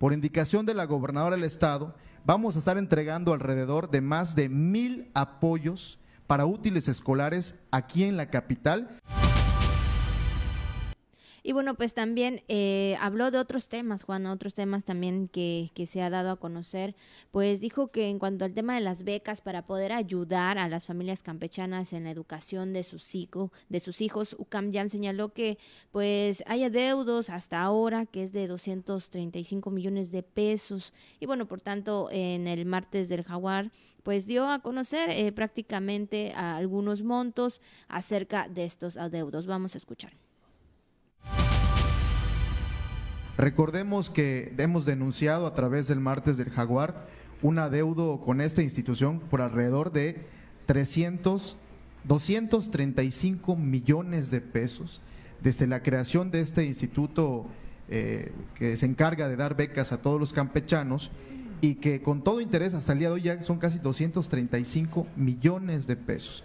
[0.00, 4.48] Por indicación de la gobernadora del estado, vamos a estar entregando alrededor de más de
[4.48, 8.96] mil apoyos para útiles escolares aquí en la capital.
[11.42, 15.86] Y bueno, pues también eh, habló de otros temas, Juan, otros temas también que, que,
[15.86, 16.94] se ha dado a conocer.
[17.30, 20.86] Pues dijo que en cuanto al tema de las becas para poder ayudar a las
[20.86, 25.58] familias campechanas en la educación de sus, hijos, de sus hijos, UCAM ya señaló que
[25.90, 30.92] pues hay adeudos hasta ahora que es de 235 millones de pesos.
[31.18, 33.70] Y bueno, por tanto, en el martes del Jaguar,
[34.02, 39.46] pues dio a conocer eh, prácticamente algunos montos acerca de estos adeudos.
[39.46, 40.29] Vamos a escuchar.
[43.40, 47.06] Recordemos que hemos denunciado a través del martes del Jaguar
[47.40, 50.26] un adeudo con esta institución por alrededor de
[50.66, 51.56] 300,
[52.04, 55.00] 235 millones de pesos.
[55.42, 57.46] Desde la creación de este instituto
[57.88, 61.10] eh, que se encarga de dar becas a todos los campechanos
[61.62, 65.86] y que con todo interés hasta el día de hoy ya son casi 235 millones
[65.86, 66.44] de pesos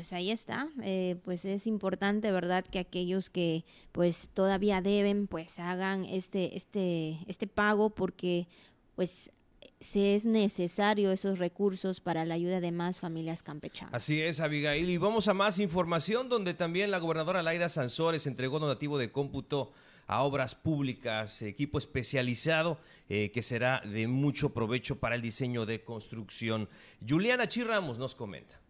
[0.00, 2.64] pues ahí está, eh, pues es importante, ¿verdad?
[2.64, 8.48] Que aquellos que pues todavía deben, pues hagan este, este, este pago porque
[8.96, 9.30] pues
[9.78, 13.92] se es necesario esos recursos para la ayuda de más familias campechanas.
[13.92, 14.88] Así es, Abigail.
[14.88, 19.70] Y vamos a más información donde también la gobernadora Laida Sansores entregó donativo de cómputo
[20.06, 22.78] a obras públicas, equipo especializado
[23.10, 26.70] eh, que será de mucho provecho para el diseño de construcción.
[27.06, 28.60] Juliana Chirramos nos comenta.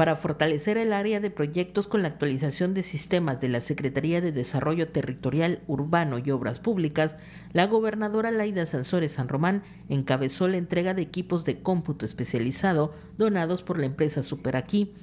[0.00, 4.32] Para fortalecer el área de proyectos con la actualización de sistemas de la Secretaría de
[4.32, 7.16] Desarrollo Territorial, Urbano y Obras Públicas,
[7.52, 13.62] la gobernadora Laida Sansores San Román encabezó la entrega de equipos de cómputo especializado donados
[13.62, 14.94] por la empresa Superaquí.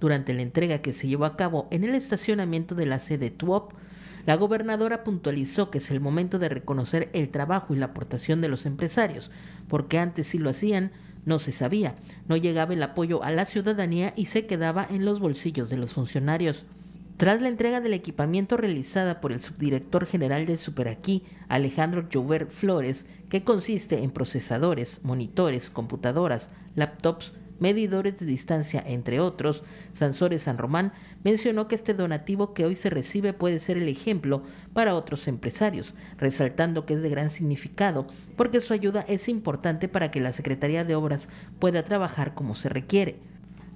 [0.00, 3.74] Durante la entrega que se llevó a cabo en el estacionamiento de la sede TUOP,
[4.26, 8.48] La gobernadora puntualizó que es el momento de reconocer el trabajo y la aportación de
[8.48, 9.30] los empresarios,
[9.68, 10.92] porque antes sí lo hacían,
[11.24, 11.94] no se sabía,
[12.28, 15.92] no llegaba el apoyo a la ciudadanía y se quedaba en los bolsillos de los
[15.92, 16.64] funcionarios.
[17.16, 23.04] Tras la entrega del equipamiento realizada por el subdirector general de Superaquí, Alejandro Jover Flores,
[23.28, 30.92] que consiste en procesadores, monitores, computadoras, laptops, medidores de distancia, entre otros, Sansores San Román
[31.22, 34.42] mencionó que este donativo que hoy se recibe puede ser el ejemplo
[34.72, 40.10] para otros empresarios, resaltando que es de gran significado porque su ayuda es importante para
[40.10, 43.16] que la Secretaría de Obras pueda trabajar como se requiere.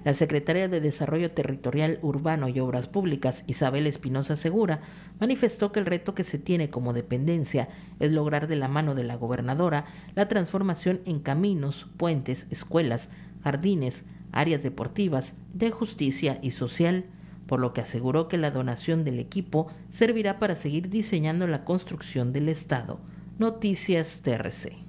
[0.04, 4.82] La secretaria de Desarrollo Territorial Urbano y Obras Públicas, Isabel Espinosa Segura,
[5.18, 7.68] manifestó que el reto que se tiene como dependencia
[8.00, 13.08] es lograr de la mano de la gobernadora la transformación en caminos, puentes, escuelas,
[13.44, 17.04] jardines, áreas deportivas, de justicia y social,
[17.46, 22.32] por lo que aseguró que la donación del equipo servirá para seguir diseñando la construcción
[22.32, 22.98] del Estado.
[23.38, 24.83] Noticias TRC.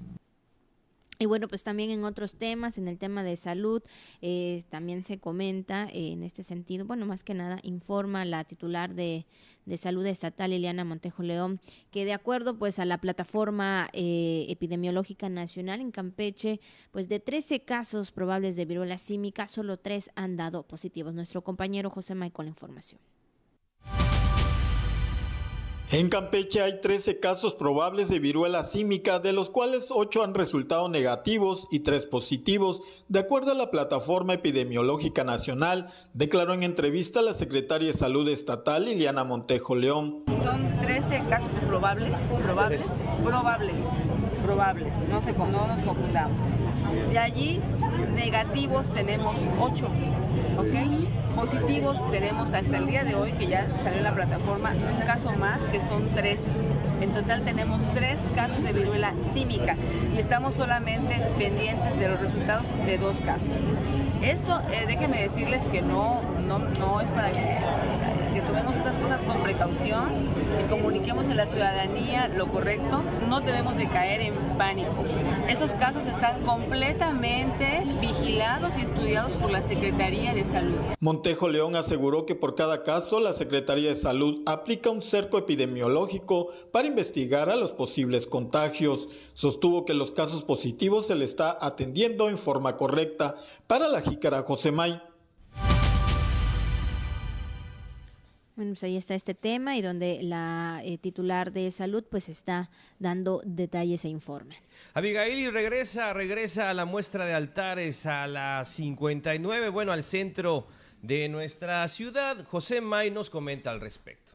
[1.17, 3.81] Y bueno, pues también en otros temas, en el tema de salud,
[4.21, 8.93] eh, también se comenta eh, en este sentido, bueno, más que nada informa la titular
[8.95, 9.25] de,
[9.65, 15.29] de salud estatal, Liliana Montejo León, que de acuerdo pues a la plataforma eh, epidemiológica
[15.29, 16.59] nacional en Campeche,
[16.91, 21.13] pues de 13 casos probables de viruela símica, solo tres han dado positivos.
[21.13, 22.99] Nuestro compañero José Michael, información.
[25.91, 30.89] En Campeche hay 13 casos probables de viruela símica, de los cuales 8 han resultado
[30.89, 37.35] negativos y 3 positivos, de acuerdo a la Plataforma Epidemiológica Nacional, declaró en entrevista la
[37.35, 40.23] secretaria de Salud Estatal Liliana Montejo León.
[40.43, 42.89] Son 13 casos probables, probables,
[43.23, 43.77] probables,
[44.45, 46.37] probables, no, se, no nos confundamos.
[47.09, 47.59] De allí,
[48.15, 49.87] negativos tenemos 8,
[50.57, 51.35] ¿ok?
[51.35, 55.31] Positivos tenemos hasta el día de hoy, que ya salió en la plataforma, un caso
[55.33, 56.43] más, que son tres.
[57.01, 59.75] En total tenemos tres casos de viruela símica
[60.15, 63.49] y estamos solamente pendientes de los resultados de dos casos.
[64.25, 67.57] Esto, eh, déjenme decirles que no, no, no es para que,
[68.33, 70.09] que tomemos estas cosas con precaución
[70.59, 73.03] y comuniquemos a la ciudadanía lo correcto.
[73.29, 75.05] No debemos de caer en pánico.
[75.47, 80.75] Estos casos están completamente vigilados y estudiados por la Secretaría de Salud.
[80.99, 86.47] Montejo León aseguró que por cada caso la Secretaría de Salud aplica un cerco epidemiológico
[86.71, 89.07] para investigar a los posibles contagios.
[89.35, 93.35] Sostuvo que los casos positivos se le está atendiendo en forma correcta.
[93.67, 95.01] Para la jícara Josemay.
[98.55, 102.69] Bueno, pues ahí está este tema y donde la eh, titular de salud pues está
[102.99, 104.55] dando detalles e informe.
[104.93, 110.67] Abigail regresa, regresa a la muestra de altares a las 59, bueno, al centro
[111.01, 112.47] de nuestra ciudad.
[112.47, 114.34] José May nos comenta al respecto.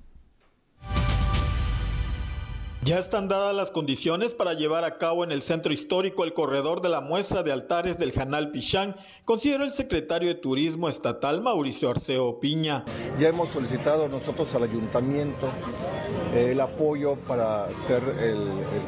[2.82, 6.80] Ya están dadas las condiciones para llevar a cabo en el centro histórico el corredor
[6.80, 11.90] de la muestra de altares del Janal Pichán, consideró el secretario de Turismo Estatal Mauricio
[11.90, 12.86] Arceo Piña.
[13.18, 15.50] Ya hemos solicitado nosotros al ayuntamiento
[16.34, 18.38] eh, el apoyo para hacer el,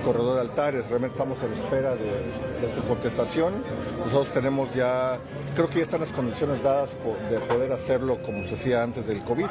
[0.03, 0.89] corredor de altares.
[0.89, 3.53] Realmente estamos en espera de, su contestación.
[3.99, 5.21] Nosotros tenemos ya,
[5.55, 6.97] creo que ya están las condiciones dadas
[7.31, 9.47] de poder hacerlo como se hacía antes del COVID.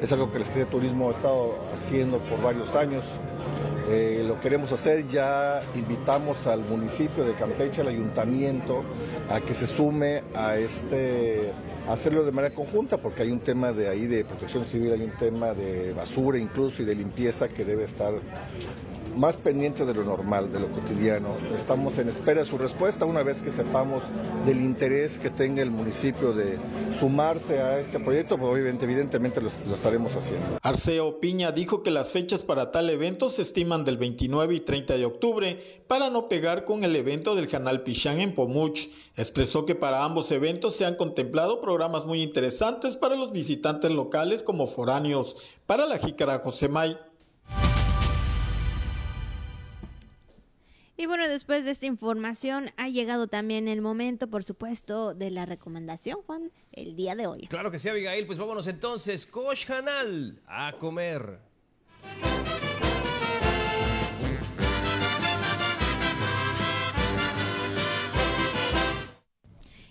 [0.00, 3.04] Es algo que el Secretaría de Turismo ha estado haciendo por varios años.
[3.88, 8.84] Eh, lo queremos hacer, ya invitamos al municipio de Campeche, al ayuntamiento,
[9.30, 11.52] a que se sume a este
[11.88, 15.16] hacerlo de manera conjunta, porque hay un tema de ahí de protección civil, hay un
[15.16, 18.14] tema de basura incluso y de limpieza que debe estar
[19.16, 21.28] más pendiente de lo normal, de lo cotidiano.
[21.56, 24.02] Estamos en espera de su respuesta una vez que sepamos
[24.46, 26.58] del interés que tenga el municipio de
[26.98, 30.58] sumarse a este proyecto, pues evidentemente lo, lo, estaremos haciendo.
[30.62, 34.96] Arceo Piña dijo que las fechas para tal evento se estiman del 29 y 30
[34.96, 38.88] de octubre para no pegar con el evento del Canal Pichán en Pomuch.
[39.16, 44.42] Expresó que para ambos eventos se han contemplado programas muy interesantes para los visitantes locales
[44.42, 45.36] como foráneos.
[45.66, 46.96] Para la Jícara Josemay.
[51.00, 55.46] Y bueno, después de esta información ha llegado también el momento, por supuesto, de la
[55.46, 57.46] recomendación, Juan, el día de hoy.
[57.46, 58.26] Claro que sí, Abigail.
[58.26, 61.38] Pues vámonos entonces, Coach Hanal, a comer.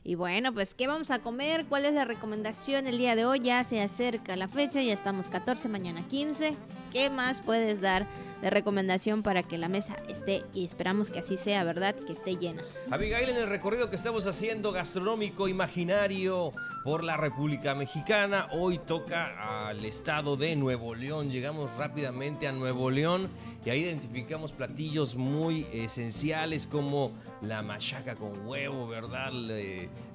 [0.04, 1.66] Y bueno, pues, ¿qué vamos a comer?
[1.66, 3.40] ¿Cuál es la recomendación el día de hoy?
[3.40, 6.56] Ya se acerca la fecha, ya estamos 14, mañana 15.
[6.92, 8.06] ¿Qué más puedes dar
[8.42, 11.96] de recomendación para que la mesa esté, y esperamos que así sea, ¿verdad?
[11.96, 12.62] Que esté llena.
[12.90, 19.68] Abigail, en el recorrido que estamos haciendo gastronómico imaginario por la República Mexicana, hoy toca
[19.68, 21.30] al estado de Nuevo León.
[21.30, 23.30] Llegamos rápidamente a Nuevo León
[23.66, 27.12] y ahí identificamos platillos muy esenciales como
[27.42, 29.32] la machaca con huevo, ¿verdad?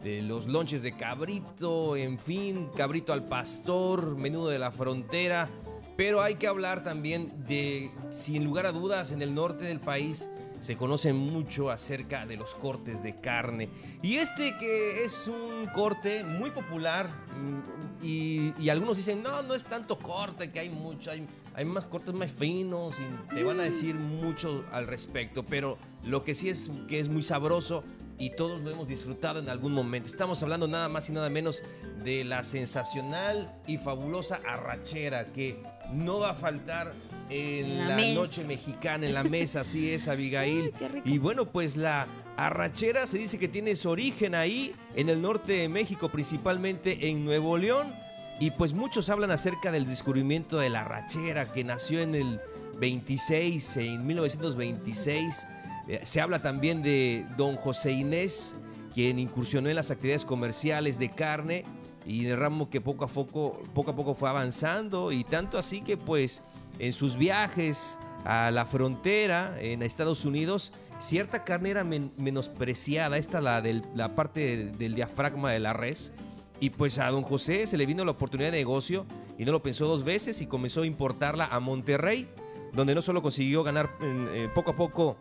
[0.02, 5.50] Los lonches de cabrito, en fin, cabrito al pastor, menudo de la frontera.
[5.96, 10.28] Pero hay que hablar también de, sin lugar a dudas, en el norte del país
[10.64, 13.68] se conoce mucho acerca de los cortes de carne.
[14.00, 19.54] Y este que es un corte muy popular mm, y, y algunos dicen, no, no
[19.54, 23.60] es tanto corte, que hay mucho, hay, hay más cortes más finos y te van
[23.60, 27.84] a decir mucho al respecto, pero lo que sí es que es muy sabroso
[28.18, 30.08] y todos lo hemos disfrutado en algún momento.
[30.08, 31.62] Estamos hablando nada más y nada menos
[32.04, 35.62] de la sensacional y fabulosa arrachera que
[35.92, 36.92] no va a faltar
[37.30, 40.72] en La noche mexicana, en la mesa, así es, Abigail.
[40.92, 41.08] rico.
[41.08, 42.06] Y bueno, pues la
[42.36, 47.24] arrachera se dice que tiene su origen ahí, en el norte de México, principalmente en
[47.24, 47.94] Nuevo León.
[48.40, 52.40] Y pues muchos hablan acerca del descubrimiento de la arrachera que nació en el
[52.78, 55.46] 26, en 1926.
[55.88, 58.56] Eh, Se habla también de don José Inés,
[58.92, 61.64] quien incursionó en las actividades comerciales de carne
[62.06, 65.10] y de ramo que poco a poco, poco a poco fue avanzando.
[65.12, 66.42] Y tanto así que pues
[66.78, 73.40] en sus viajes a la frontera en Estados Unidos cierta carne era men- menospreciada, esta
[73.40, 76.12] la de la parte de- del diafragma de la res.
[76.60, 79.04] Y pues a don José se le vino la oportunidad de negocio
[79.36, 82.28] y no lo pensó dos veces y comenzó a importarla a Monterrey,
[82.72, 85.16] donde no solo consiguió ganar en- eh, poco a poco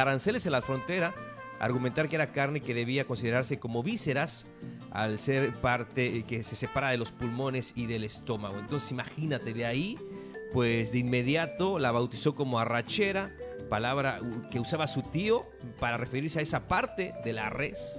[0.00, 1.14] aranceles en la frontera,
[1.60, 4.48] argumentar que era carne que debía considerarse como vísceras
[4.90, 8.58] al ser parte eh, que se separa de los pulmones y del estómago.
[8.58, 9.98] Entonces imagínate, de ahí,
[10.52, 13.34] pues de inmediato la bautizó como arrachera,
[13.70, 14.20] palabra
[14.50, 15.46] que usaba su tío
[15.80, 17.98] para referirse a esa parte de la res.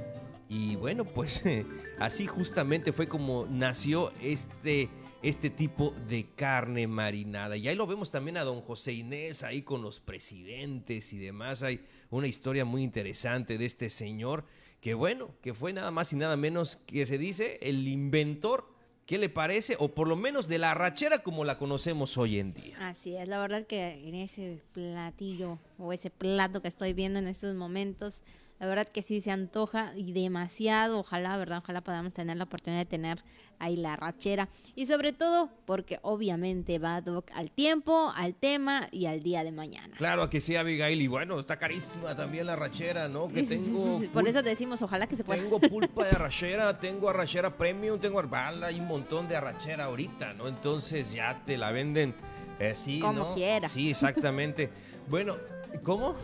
[0.49, 1.43] Y bueno, pues
[1.99, 4.89] así justamente fue como nació este,
[5.23, 7.55] este tipo de carne marinada.
[7.55, 11.63] Y ahí lo vemos también a don José Inés, ahí con los presidentes y demás.
[11.63, 14.45] Hay una historia muy interesante de este señor,
[14.81, 18.69] que bueno, que fue nada más y nada menos que se dice el inventor,
[19.05, 19.77] ¿qué le parece?
[19.79, 22.75] O por lo menos de la arrachera como la conocemos hoy en día.
[22.89, 27.27] Así es, la verdad que en ese platillo o ese plato que estoy viendo en
[27.27, 28.23] estos momentos,
[28.63, 31.57] la verdad que sí se antoja y demasiado, ojalá, ¿verdad?
[31.57, 33.21] Ojalá podamos tener la oportunidad de tener
[33.59, 39.07] ahí la rachera y sobre todo porque obviamente va doc, al tiempo, al tema y
[39.07, 39.97] al día de mañana.
[39.97, 43.27] Claro que sí, Abigail, y bueno, está carísima también la arrachera, ¿no?
[43.27, 45.41] Que tengo Por eso decimos, ojalá que se pueda.
[45.41, 50.35] Tengo pulpa de arrachera, tengo arrachera premium, tengo arbala, hay un montón de arrachera ahorita,
[50.35, 50.47] ¿no?
[50.47, 52.15] Entonces ya te la venden
[52.59, 53.33] eh, sí, Como ¿no?
[53.33, 53.67] quiera.
[53.67, 54.69] Sí, exactamente.
[55.09, 55.35] bueno,
[55.83, 56.15] ¿cómo?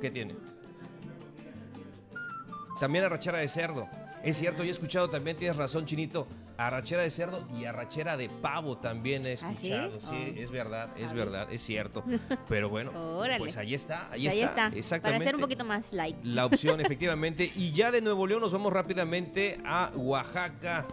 [0.00, 0.34] ¿Qué tiene?
[2.78, 3.88] También arrachera de cerdo.
[4.22, 6.26] Es cierto, yo he escuchado también, tienes razón, Chinito,
[6.56, 9.72] arrachera de cerdo y arrachera de pavo también he ¿Ah, sí?
[9.72, 10.00] escuchado.
[10.00, 10.34] sí?
[10.36, 10.40] Oh.
[10.40, 12.04] es verdad, es verdad, es cierto.
[12.48, 12.92] Pero bueno,
[13.38, 15.18] pues ahí está, ahí, Pues ahí está, está, Exactamente.
[15.20, 16.16] para ser un poquito más light.
[16.22, 17.50] La opción, efectivamente.
[17.54, 20.86] Y ya de Nuevo León nos vamos rápidamente a Oaxaca,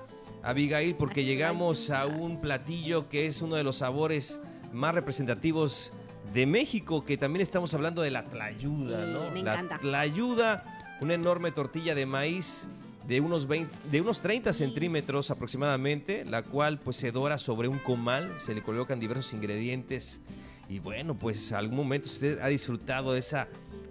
[0.43, 4.39] Abigail, porque llegamos a un platillo que es uno de los sabores
[4.71, 5.91] más representativos
[6.33, 9.31] de México, que también estamos hablando de la tlayuda, Sí, ¿no?
[9.31, 9.79] me la encanta.
[9.79, 10.63] tlayuda,
[11.01, 12.67] una enorme tortilla de maíz
[13.07, 17.79] de unos 20, de unos 30 centímetros aproximadamente, la cual pues se dora sobre un
[17.79, 20.21] comal, se le colocan diversos ingredientes
[20.67, 23.47] y bueno, pues algún momento usted ha disfrutado de esa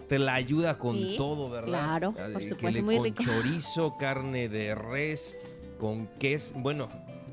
[0.09, 1.69] tlayuda con Sí, todo, ¿verdad?
[1.69, 3.23] claro, Ah, por que supuesto, le- muy con rico.
[3.25, 5.35] chorizo, carne de res,
[5.79, 6.89] con queso, bueno,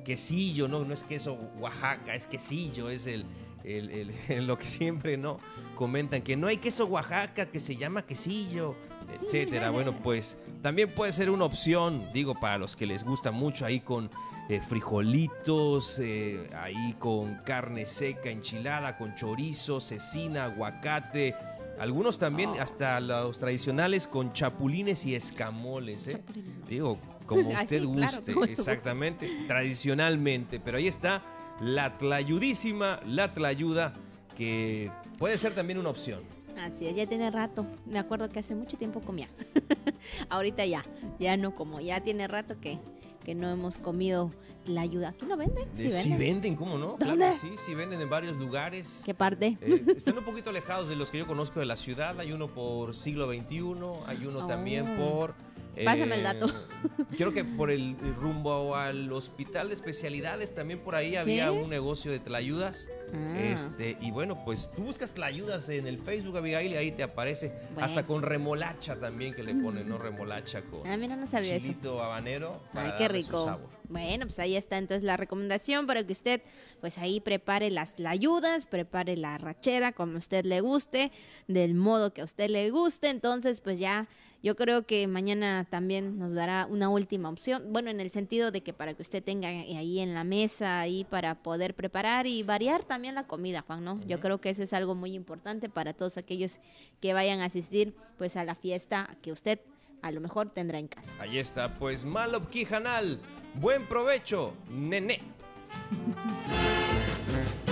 [0.05, 3.25] quesillo, no, no es queso Oaxaca, es quesillo, es el,
[3.63, 5.39] el- el- lo que siempre no
[5.75, 8.75] comentan, que no hay queso Oaxaca, que se llama quesillo,
[9.21, 9.69] etcétera.
[9.71, 13.79] Bueno, pues también puede ser una opción, digo, para los que les gusta mucho ahí
[13.79, 14.09] con
[14.49, 14.61] eh,
[15.07, 21.35] frijolitos, eh, ahí con carne seca, enchilada, con chorizo, cecina, aguacate.
[21.79, 26.07] Algunos también, hasta los tradicionales, con chapulines y escamoles.
[26.07, 26.21] ¿eh?
[26.69, 28.51] Digo, como Ah, usted claro, como guste.
[28.53, 30.59] exactamente, tradicionalmente.
[30.59, 31.21] Pero ahí está
[31.61, 33.93] la tlayudísima, la tlayuda,
[34.37, 36.21] que puede ser también una opción.
[36.59, 37.65] Así es, ya tiene rato.
[37.85, 39.27] Me acuerdo que hace mucho tiempo comía.
[40.29, 40.83] Ahorita ya,
[41.19, 41.79] ya no como.
[41.79, 42.77] Ya tiene rato que,
[43.25, 44.31] que no hemos comido
[44.67, 45.09] la ayuda.
[45.09, 45.67] ¿Aquí no venden?
[45.75, 46.95] Sí, venden, ¿cómo no?
[46.95, 47.31] Claro ¿Dónde?
[47.31, 49.01] que sí, sí venden en varios lugares.
[49.03, 49.57] ¿Qué parte?
[49.61, 52.19] Eh, están un poquito alejados de los que yo conozco de la ciudad.
[52.19, 53.57] Hay uno por siglo XXI,
[54.05, 54.97] hay uno también Oh.
[54.97, 55.35] por...
[55.83, 56.47] Pásame el dato.
[57.17, 61.57] Creo que por el rumbo al hospital de especialidades también por ahí había ¿Sí?
[61.57, 62.87] un negocio de tlayudas.
[63.13, 63.39] Ah.
[63.39, 67.03] Este, y bueno, pues tú buscas la ayudas en el Facebook, Abigail, y ahí te
[67.03, 67.53] aparece.
[67.73, 67.85] Bueno.
[67.85, 69.97] Hasta con remolacha también que le ponen, ¿no?
[69.97, 71.65] Remolacha con Ah, mira, no sabía eso.
[71.67, 72.61] chilito habanero.
[72.73, 73.45] para Ay, qué rico.
[73.45, 73.69] sabor.
[73.89, 76.41] Bueno, pues ahí está entonces la recomendación para que usted,
[76.81, 81.11] pues ahí prepare las la ayudas, prepare la rachera como a usted le guste,
[81.47, 83.09] del modo que a usted le guste.
[83.09, 84.07] Entonces, pues ya,
[84.43, 87.63] yo creo que mañana también nos dará una última opción.
[87.69, 91.05] Bueno, en el sentido de que para que usted tenga ahí en la mesa, ahí
[91.05, 94.01] para poder preparar y variar también la comida, Juan, ¿no?
[94.05, 96.59] Yo creo que eso es algo muy importante para todos aquellos
[96.99, 99.61] que vayan a asistir, pues a la fiesta que usted
[100.01, 101.13] a lo mejor tendrá en casa.
[101.19, 103.21] Ahí está, pues Malop Kijanal.
[103.55, 105.21] Buen provecho, nene.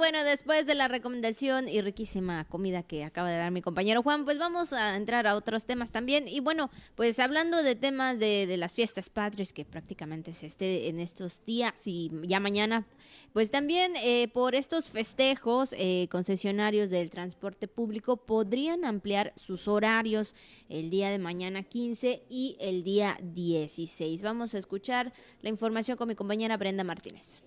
[0.00, 4.24] bueno, después de la recomendación y riquísima comida que acaba de dar mi compañero Juan,
[4.24, 6.26] pues vamos a entrar a otros temas también.
[6.26, 11.00] Y bueno, pues hablando de temas de, las fiestas patrias que prácticamente se esté en
[11.00, 12.86] estos días y ya mañana,
[13.34, 20.34] pues también eh, por estos festejos, eh, concesionarios del transporte público podrían ampliar sus horarios
[20.70, 24.22] el día de mañana 15 y el día 16.
[24.22, 27.38] Vamos a escuchar la información con mi compañera Brenda Martínez.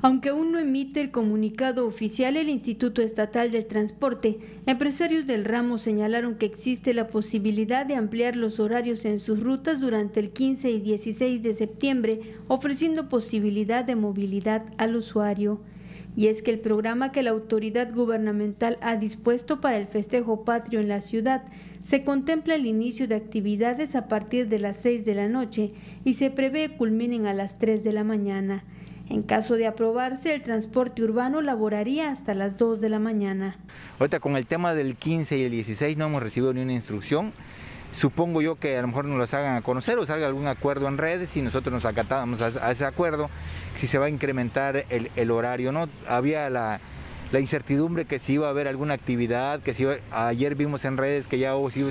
[0.00, 5.76] Aunque aún no emite el comunicado oficial el Instituto Estatal del Transporte, empresarios del ramo
[5.76, 10.70] señalaron que existe la posibilidad de ampliar los horarios en sus rutas durante el 15
[10.70, 15.60] y 16 de septiembre, ofreciendo posibilidad de movilidad al usuario.
[16.16, 20.78] Y es que el programa que la autoridad gubernamental ha dispuesto para el festejo patrio
[20.78, 21.42] en la ciudad
[21.82, 25.72] se contempla el inicio de actividades a partir de las 6 de la noche
[26.04, 28.64] y se prevé culminen a las 3 de la mañana.
[29.10, 33.56] En caso de aprobarse, el transporte urbano laboraría hasta las 2 de la mañana.
[33.98, 37.32] Ahorita con el tema del 15 y el 16 no hemos recibido ni una instrucción.
[37.92, 40.88] Supongo yo que a lo mejor nos las hagan a conocer o salga algún acuerdo
[40.88, 43.30] en redes y nosotros nos acatamos a, ese acuerdo,
[43.76, 45.72] si se va a incrementar el, el horario.
[45.72, 45.88] ¿no?
[46.06, 46.78] Había la,
[47.32, 50.98] la, incertidumbre que si iba a haber alguna actividad, que si iba, ayer vimos en
[50.98, 51.82] redes que ya oh, si,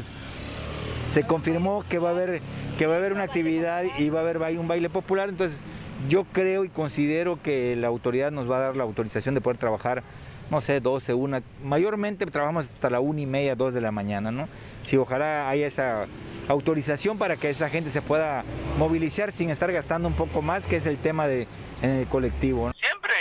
[1.11, 2.41] se confirmó que va a haber
[2.77, 5.59] que va a haber una actividad y va a haber un baile popular, entonces
[6.07, 9.57] yo creo y considero que la autoridad nos va a dar la autorización de poder
[9.57, 10.03] trabajar,
[10.49, 14.31] no sé, 12, 1, mayormente trabajamos hasta la 1 y media, 2 de la mañana,
[14.31, 14.47] ¿no?
[14.83, 16.07] Si ojalá haya esa
[16.47, 18.45] autorización para que esa gente se pueda
[18.77, 21.47] movilizar sin estar gastando un poco más, que es el tema de,
[21.81, 22.71] en el colectivo.
[22.79, 23.13] Siempre,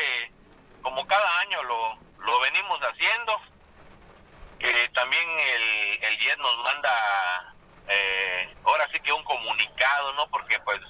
[0.82, 3.32] como cada año lo, lo venimos haciendo,
[4.58, 7.54] que también el, el IED nos manda,
[7.88, 10.28] eh, ahora sí que un comunicado, ¿no?
[10.30, 10.80] Porque pues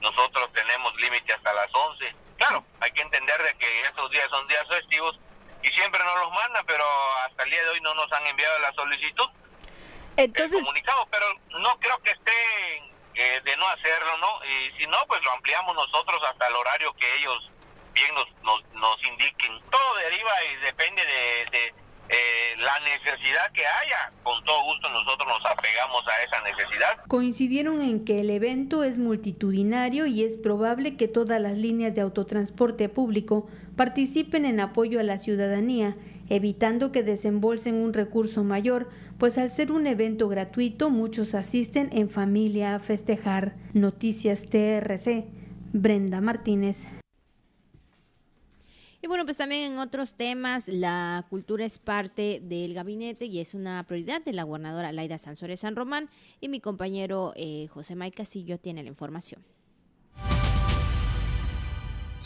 [0.00, 2.14] nosotros tenemos límite hasta las 11.
[2.36, 5.18] Claro, hay que entender de que estos días son días festivos
[5.62, 6.84] y siempre nos los mandan, pero
[7.26, 9.28] hasta el día de hoy no nos han enviado la solicitud.
[10.16, 11.26] Entonces, el comunicado, pero
[11.60, 12.76] no creo que esté
[13.14, 14.44] eh, de no hacerlo, ¿no?
[14.44, 17.50] Y si no, pues lo ampliamos nosotros hasta el horario que ellos
[17.92, 19.60] bien nos, nos, nos indiquen.
[19.70, 21.74] Todo deriva y depende de, de
[22.12, 24.12] eh, la necesidad que haya.
[24.24, 27.04] Con todo gusto nosotros nos apegamos a esa necesidad.
[27.06, 32.00] Coincidieron en que el evento es multitudinario y es probable que todas las líneas de
[32.00, 35.96] autotransporte público participen en apoyo a la ciudadanía,
[36.28, 38.88] evitando que desembolsen un recurso mayor,
[39.18, 43.54] pues al ser un evento gratuito muchos asisten en familia a festejar.
[43.72, 45.26] Noticias TRC,
[45.72, 46.99] Brenda Martínez.
[49.02, 53.54] Y bueno, pues también en otros temas, la cultura es parte del gabinete y es
[53.54, 58.10] una prioridad de la gobernadora Laida Sansores San Román y mi compañero eh, José May
[58.10, 59.42] Casillo tiene la información.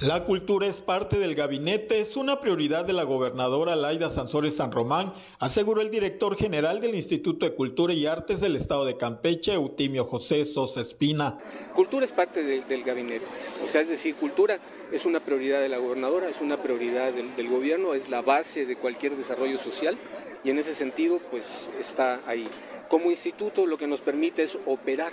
[0.00, 4.72] La cultura es parte del gabinete, es una prioridad de la gobernadora Laida Sansores San
[4.72, 9.54] Román, aseguró el director general del Instituto de Cultura y Artes del Estado de Campeche,
[9.54, 11.38] Eutimio José Sosa Espina.
[11.74, 13.24] Cultura es parte de, del gabinete,
[13.62, 14.58] o sea, es decir, cultura
[14.90, 18.66] es una prioridad de la gobernadora, es una prioridad del, del gobierno, es la base
[18.66, 19.96] de cualquier desarrollo social
[20.42, 22.48] y en ese sentido, pues está ahí.
[22.88, 25.12] Como instituto lo que nos permite es operar,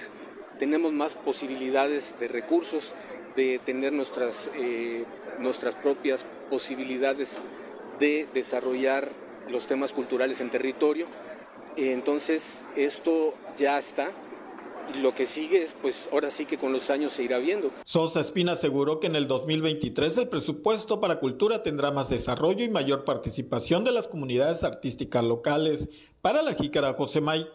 [0.58, 2.94] tenemos más posibilidades de recursos,
[3.36, 5.06] de tener nuestras, eh,
[5.40, 7.42] nuestras propias posibilidades
[8.00, 9.10] de desarrollar
[9.50, 11.08] los temas culturales en territorio.
[11.78, 14.12] Entonces, esto ya está.
[15.02, 17.72] Lo que sigue es, pues ahora sí que con los años se irá viendo.
[17.86, 22.70] Sosa Espina aseguró que en el 2023 el presupuesto para cultura tendrá más desarrollo y
[22.70, 25.90] mayor participación de las comunidades artísticas locales.
[26.22, 27.48] Para la jícara José May.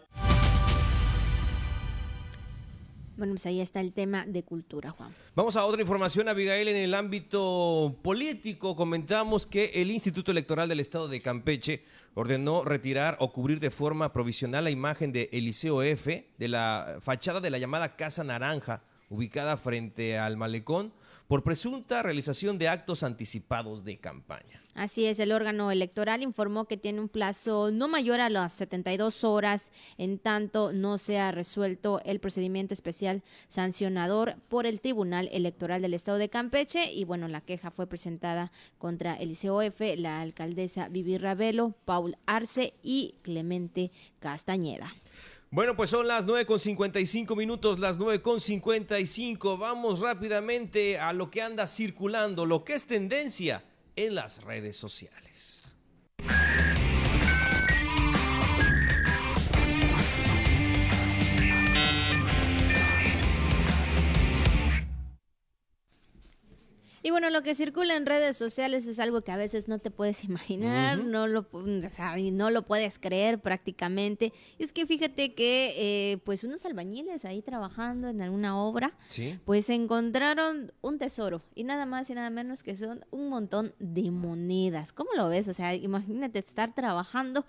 [3.17, 5.11] Bueno, pues ahí está el tema de cultura, Juan.
[5.33, 8.75] Vamos a otra información, Abigail, en el ámbito político.
[8.75, 14.13] Comentamos que el Instituto Electoral del Estado de Campeche ordenó retirar o cubrir de forma
[14.13, 19.57] provisional la imagen de Eliseo F de la fachada de la llamada Casa Naranja, ubicada
[19.57, 20.93] frente al malecón,
[21.27, 24.61] por presunta realización de actos anticipados de campaña.
[24.75, 29.23] Así es, el órgano electoral informó que tiene un plazo no mayor a las 72
[29.23, 35.93] horas en tanto no sea resuelto el procedimiento especial sancionador por el Tribunal Electoral del
[35.93, 41.17] Estado de Campeche y bueno, la queja fue presentada contra Eliseo F, la alcaldesa Vivi
[41.17, 44.93] Ravelo, Paul Arce y Clemente Castañeda.
[45.49, 49.57] Bueno, pues son las 9 con 55 minutos, las 9 con 55.
[49.57, 53.63] Vamos rápidamente a lo que anda circulando, lo que es tendencia
[53.95, 55.73] en las redes sociales.
[67.03, 69.91] Y bueno, lo que circula en redes sociales es algo que a veces no te
[69.91, 74.33] puedes imaginar, no, lo, o sea, y no lo puedes creer prácticamente.
[74.57, 78.97] Es que fíjate que eh, pues unos albañiles ahí trabajando en alguna obra,
[79.45, 84.09] pues encontraron un tesoro y nada más y nada menos que son un montón de
[84.11, 84.93] monedas.
[84.93, 85.47] ¿Cómo lo ves?
[85.47, 87.45] O sea, imagínate estar trabajando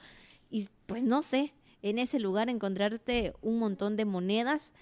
[0.50, 4.72] y pues no sé, en ese lugar encontrarte un montón de monedas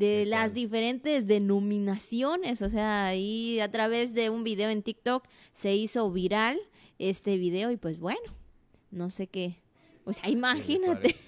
[0.00, 5.22] de las diferentes denominaciones, o sea, ahí a través de un video en TikTok
[5.52, 6.58] se hizo viral
[6.98, 8.34] este video y pues bueno,
[8.90, 9.56] no sé qué,
[10.04, 11.14] o sea, imagínate.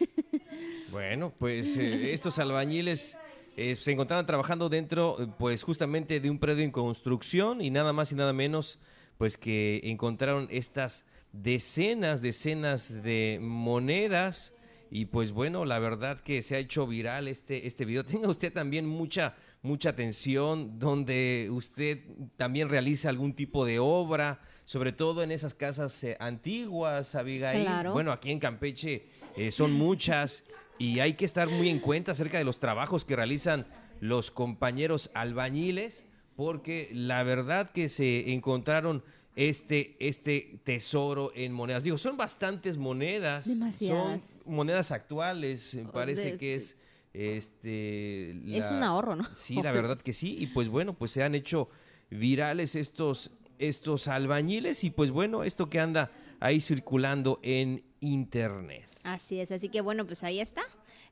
[0.91, 3.17] Bueno, pues eh, estos albañiles
[3.57, 8.13] eh, se encontraban trabajando dentro, pues justamente de un predio en construcción y nada más
[8.13, 8.79] y nada menos,
[9.17, 14.55] pues que encontraron estas decenas, decenas de monedas
[14.95, 18.05] y pues bueno, la verdad que se ha hecho viral este, este video.
[18.07, 22.01] Tenga usted también mucha, mucha atención donde usted
[22.37, 27.67] también realiza algún tipo de obra, sobre todo en esas casas eh, antiguas, Abigail.
[27.91, 30.45] Bueno, aquí en Campeche eh, son muchas
[30.79, 33.67] y hay que estar muy en cuenta acerca de los trabajos que realizan
[34.01, 39.03] los compañeros albañiles, porque la verdad que se encontraron
[39.37, 41.85] este, este tesoro en monedas.
[41.85, 43.47] Digo, son bastantes monedas.
[43.79, 45.75] Son monedas actuales.
[45.75, 46.77] Me parece que es
[47.15, 49.25] este es un ahorro, ¿no?
[49.35, 50.37] Sí, la verdad que sí.
[50.39, 51.69] Y pues bueno, pues se han hecho
[52.11, 56.11] virales estos, estos albañiles y pues bueno, esto que anda
[56.41, 58.89] ahí circulando en internet.
[59.03, 60.63] Así es, así que bueno, pues ahí está.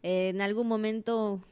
[0.02, 1.44] en algún momento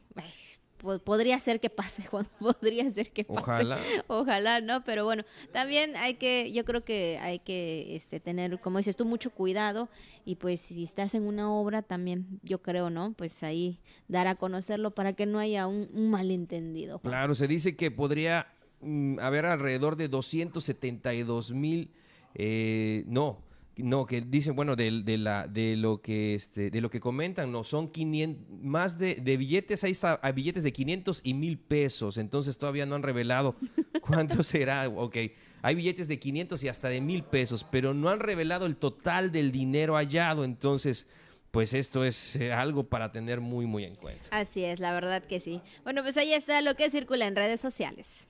[1.05, 3.41] podría ser que pase, Juan, podría ser que pase.
[3.41, 3.79] Ojalá.
[4.07, 4.85] Ojalá, ¿no?
[4.85, 9.05] Pero bueno, también hay que, yo creo que hay que este, tener, como dices tú,
[9.05, 9.89] mucho cuidado
[10.25, 13.13] y pues si estás en una obra también, yo creo, ¿no?
[13.13, 16.99] Pues ahí dar a conocerlo para que no haya un, malentendido.
[17.01, 18.47] Claro, se dice que podría
[18.81, 21.91] mm, haber alrededor de 272 mil,
[22.35, 23.39] eh, no,
[23.79, 27.51] no, que dicen, bueno, de, de, la, de, lo que, este, de lo que comentan,
[27.53, 31.59] no, son 500, más de, de billetes, ahí está, hay billetes de 500 y mil
[31.59, 33.57] pesos, entonces todavía no han revelado
[34.01, 35.17] cuánto será, ok,
[35.63, 39.33] hay billetes de 500 y hasta de mil pesos, pero no han revelado el total
[39.33, 41.07] del dinero hallado, entonces
[41.51, 44.23] pues esto es eh, algo para tener muy, muy en cuenta.
[44.31, 45.63] Así es, la verdad que sí.
[45.83, 48.29] Bueno, pues ahí está lo que circula en redes sociales.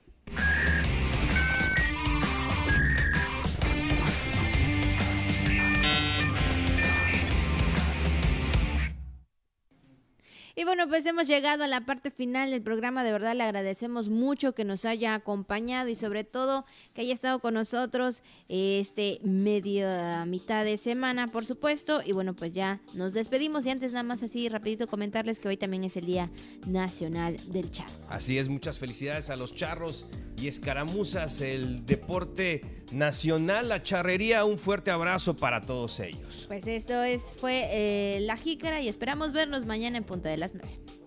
[10.59, 13.05] Y bueno, pues hemos llegado a la parte final del programa.
[13.05, 17.39] De verdad le agradecemos mucho que nos haya acompañado y sobre todo que haya estado
[17.39, 19.87] con nosotros este medio
[20.25, 22.01] mitad de semana, por supuesto.
[22.05, 25.55] Y bueno, pues ya nos despedimos y antes nada más así rapidito comentarles que hoy
[25.55, 26.29] también es el Día
[26.67, 27.93] Nacional del Charro.
[28.09, 30.07] Así es, muchas felicidades a los charros
[30.41, 34.45] y escaramuzas, el deporte nacional, la charrería.
[34.45, 36.45] Un fuerte abrazo para todos ellos.
[36.47, 40.53] Pues esto es fue eh, La Jícara y esperamos vernos mañana en Punta de las
[40.53, 40.98] 9.